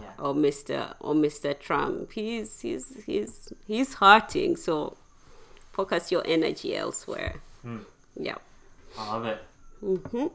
[0.00, 0.12] Yeah.
[0.24, 0.94] or Mr.
[1.00, 1.58] or Mr.
[1.58, 2.12] Trump.
[2.12, 4.56] He's he's he's he's hurting.
[4.56, 4.96] So
[5.80, 7.34] focus your energy elsewhere.
[8.16, 8.34] Yeah.
[8.98, 9.38] i love it
[9.82, 10.26] Mm-hmm.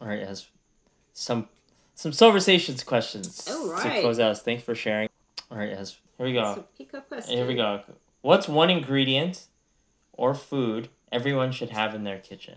[0.00, 0.48] all right as
[1.12, 1.40] some
[1.94, 5.08] some conversations questions All to close out thanks for sharing
[5.50, 7.36] all right as here we go So pick a question.
[7.38, 7.68] Here we go.
[8.28, 9.46] What's one ingredient
[10.12, 12.56] or food everyone should have in their kitchen?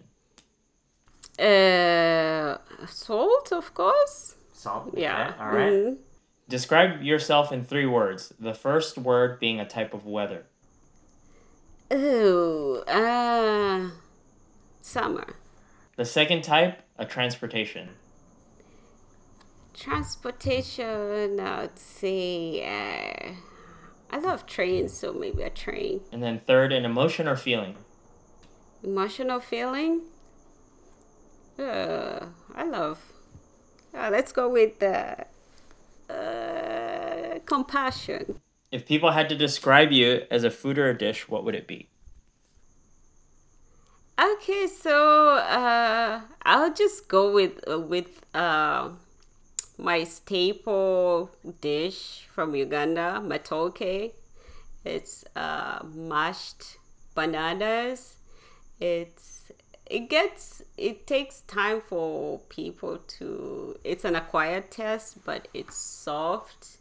[1.39, 4.35] Uh, salt, of course.
[4.53, 4.89] Salt.
[4.97, 5.33] Yeah.
[5.39, 5.71] All right.
[5.73, 5.97] Mhm.
[6.49, 8.33] Describe yourself in three words.
[8.39, 10.41] The first word being a type of weather.
[11.93, 13.89] Oh, uh,
[14.81, 15.35] summer.
[15.97, 17.89] The second type, a transportation.
[19.73, 21.39] Transportation.
[21.39, 22.63] I'd say.
[22.63, 23.33] Uh,
[24.09, 25.99] I love trains, so maybe a train.
[26.13, 27.75] And then third, an emotion or feeling.
[28.83, 30.01] Emotional feeling.
[31.59, 33.11] Uh, I love.
[33.93, 35.25] Uh, let's go with the
[36.09, 38.39] uh, compassion.
[38.71, 41.67] If people had to describe you as a food or a dish, what would it
[41.67, 41.89] be?
[44.19, 48.89] Okay, so uh, I'll just go with with uh,
[49.77, 54.13] my staple dish from Uganda, matoke.
[54.85, 56.77] It's uh, mashed
[57.13, 58.15] bananas.
[58.79, 59.51] It's
[59.85, 63.75] it gets it takes time for people to.
[63.83, 66.77] It's an acquired taste, but it's soft.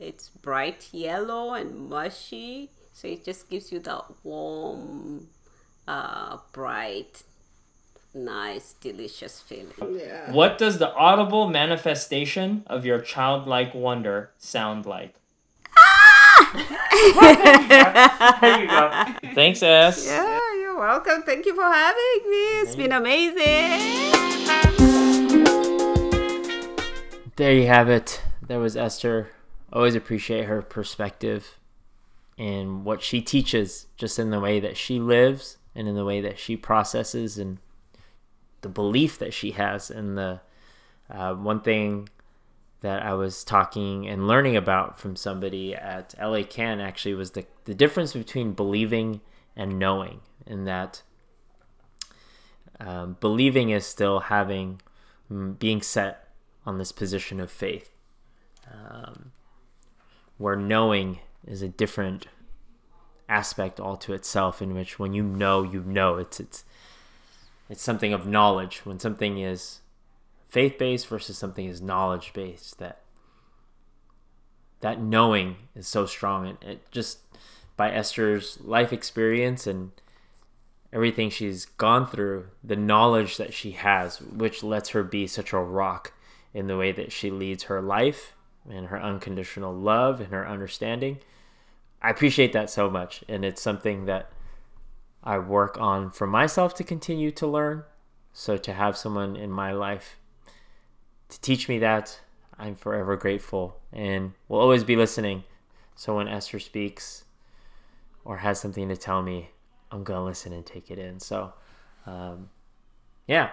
[0.00, 5.28] It's bright yellow and mushy, so it just gives you that warm
[5.86, 7.22] uh, bright,
[8.14, 10.00] nice, delicious feeling.
[10.00, 10.32] Yeah.
[10.32, 15.16] What does the audible manifestation of your childlike wonder sound like?
[15.76, 16.50] Ah!
[18.40, 19.34] there you go.
[19.34, 20.06] Thanks, S.
[20.06, 21.24] Yeah, you're welcome.
[21.24, 22.60] Thank you for having me.
[22.62, 24.16] It's been amazing.
[27.36, 28.22] There you have it.
[28.40, 29.28] There was Esther.
[29.72, 31.58] Always appreciate her perspective
[32.36, 36.20] and what she teaches, just in the way that she lives and in the way
[36.20, 37.58] that she processes and
[38.62, 39.90] the belief that she has.
[39.90, 40.40] And the
[41.10, 42.08] uh, one thing
[42.80, 47.44] that I was talking and learning about from somebody at LA Can actually was the,
[47.64, 49.20] the difference between believing
[49.54, 51.02] and knowing, and that
[52.78, 54.80] um, believing is still having,
[55.30, 56.28] mm, being set
[56.64, 57.90] on this position of faith,
[58.72, 59.32] um,
[60.40, 62.26] where knowing is a different
[63.28, 66.16] aspect all to itself in which when you know you know.
[66.16, 66.64] It's it's
[67.68, 68.78] it's something of knowledge.
[68.84, 69.80] When something is
[70.48, 73.02] faith based versus something is knowledge based that
[74.80, 76.48] that knowing is so strong.
[76.48, 77.18] And it just
[77.76, 79.92] by Esther's life experience and
[80.90, 85.58] everything she's gone through the knowledge that she has which lets her be such a
[85.58, 86.14] rock
[86.54, 88.34] in the way that she leads her life
[88.68, 91.18] and her unconditional love and her understanding
[92.02, 94.30] I appreciate that so much, and it's something that
[95.22, 97.84] I work on for myself to continue to learn.
[98.32, 100.16] So to have someone in my life
[101.28, 102.20] to teach me that,
[102.58, 105.44] I'm forever grateful and will always be listening.
[105.94, 107.24] So when Esther speaks
[108.24, 109.50] or has something to tell me,
[109.90, 111.20] I'm gonna listen and take it in.
[111.20, 111.52] So,
[112.06, 112.48] um,
[113.26, 113.50] yeah,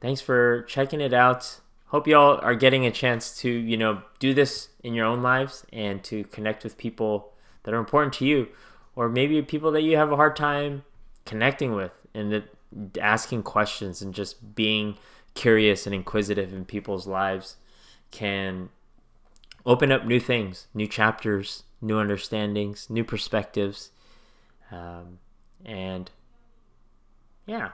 [0.00, 1.60] thanks for checking it out.
[1.94, 5.64] Hope y'all are getting a chance to you know do this in your own lives
[5.72, 7.32] and to connect with people
[7.62, 8.48] that are important to you,
[8.96, 10.82] or maybe people that you have a hard time
[11.24, 12.52] connecting with, and that
[13.00, 14.96] asking questions and just being
[15.34, 17.58] curious and inquisitive in people's lives
[18.10, 18.70] can
[19.64, 23.92] open up new things, new chapters, new understandings, new perspectives.
[24.72, 25.20] Um,
[25.64, 26.10] and
[27.46, 27.68] yeah,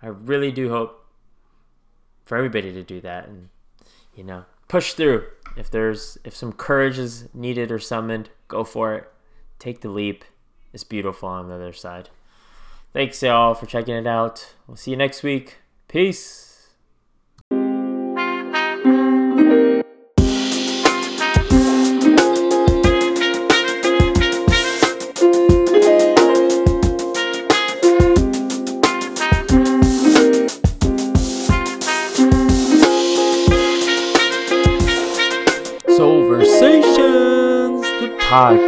[0.00, 1.01] I really do hope
[2.24, 3.48] for everybody to do that and,
[4.14, 5.26] you know, push through.
[5.56, 9.12] If there's, if some courage is needed or summoned, go for it.
[9.58, 10.24] Take the leap.
[10.72, 12.08] It's beautiful on the other side.
[12.92, 14.54] Thanks, y'all, for checking it out.
[14.66, 15.58] We'll see you next week.
[15.88, 16.51] Peace.
[38.32, 38.61] Podcast.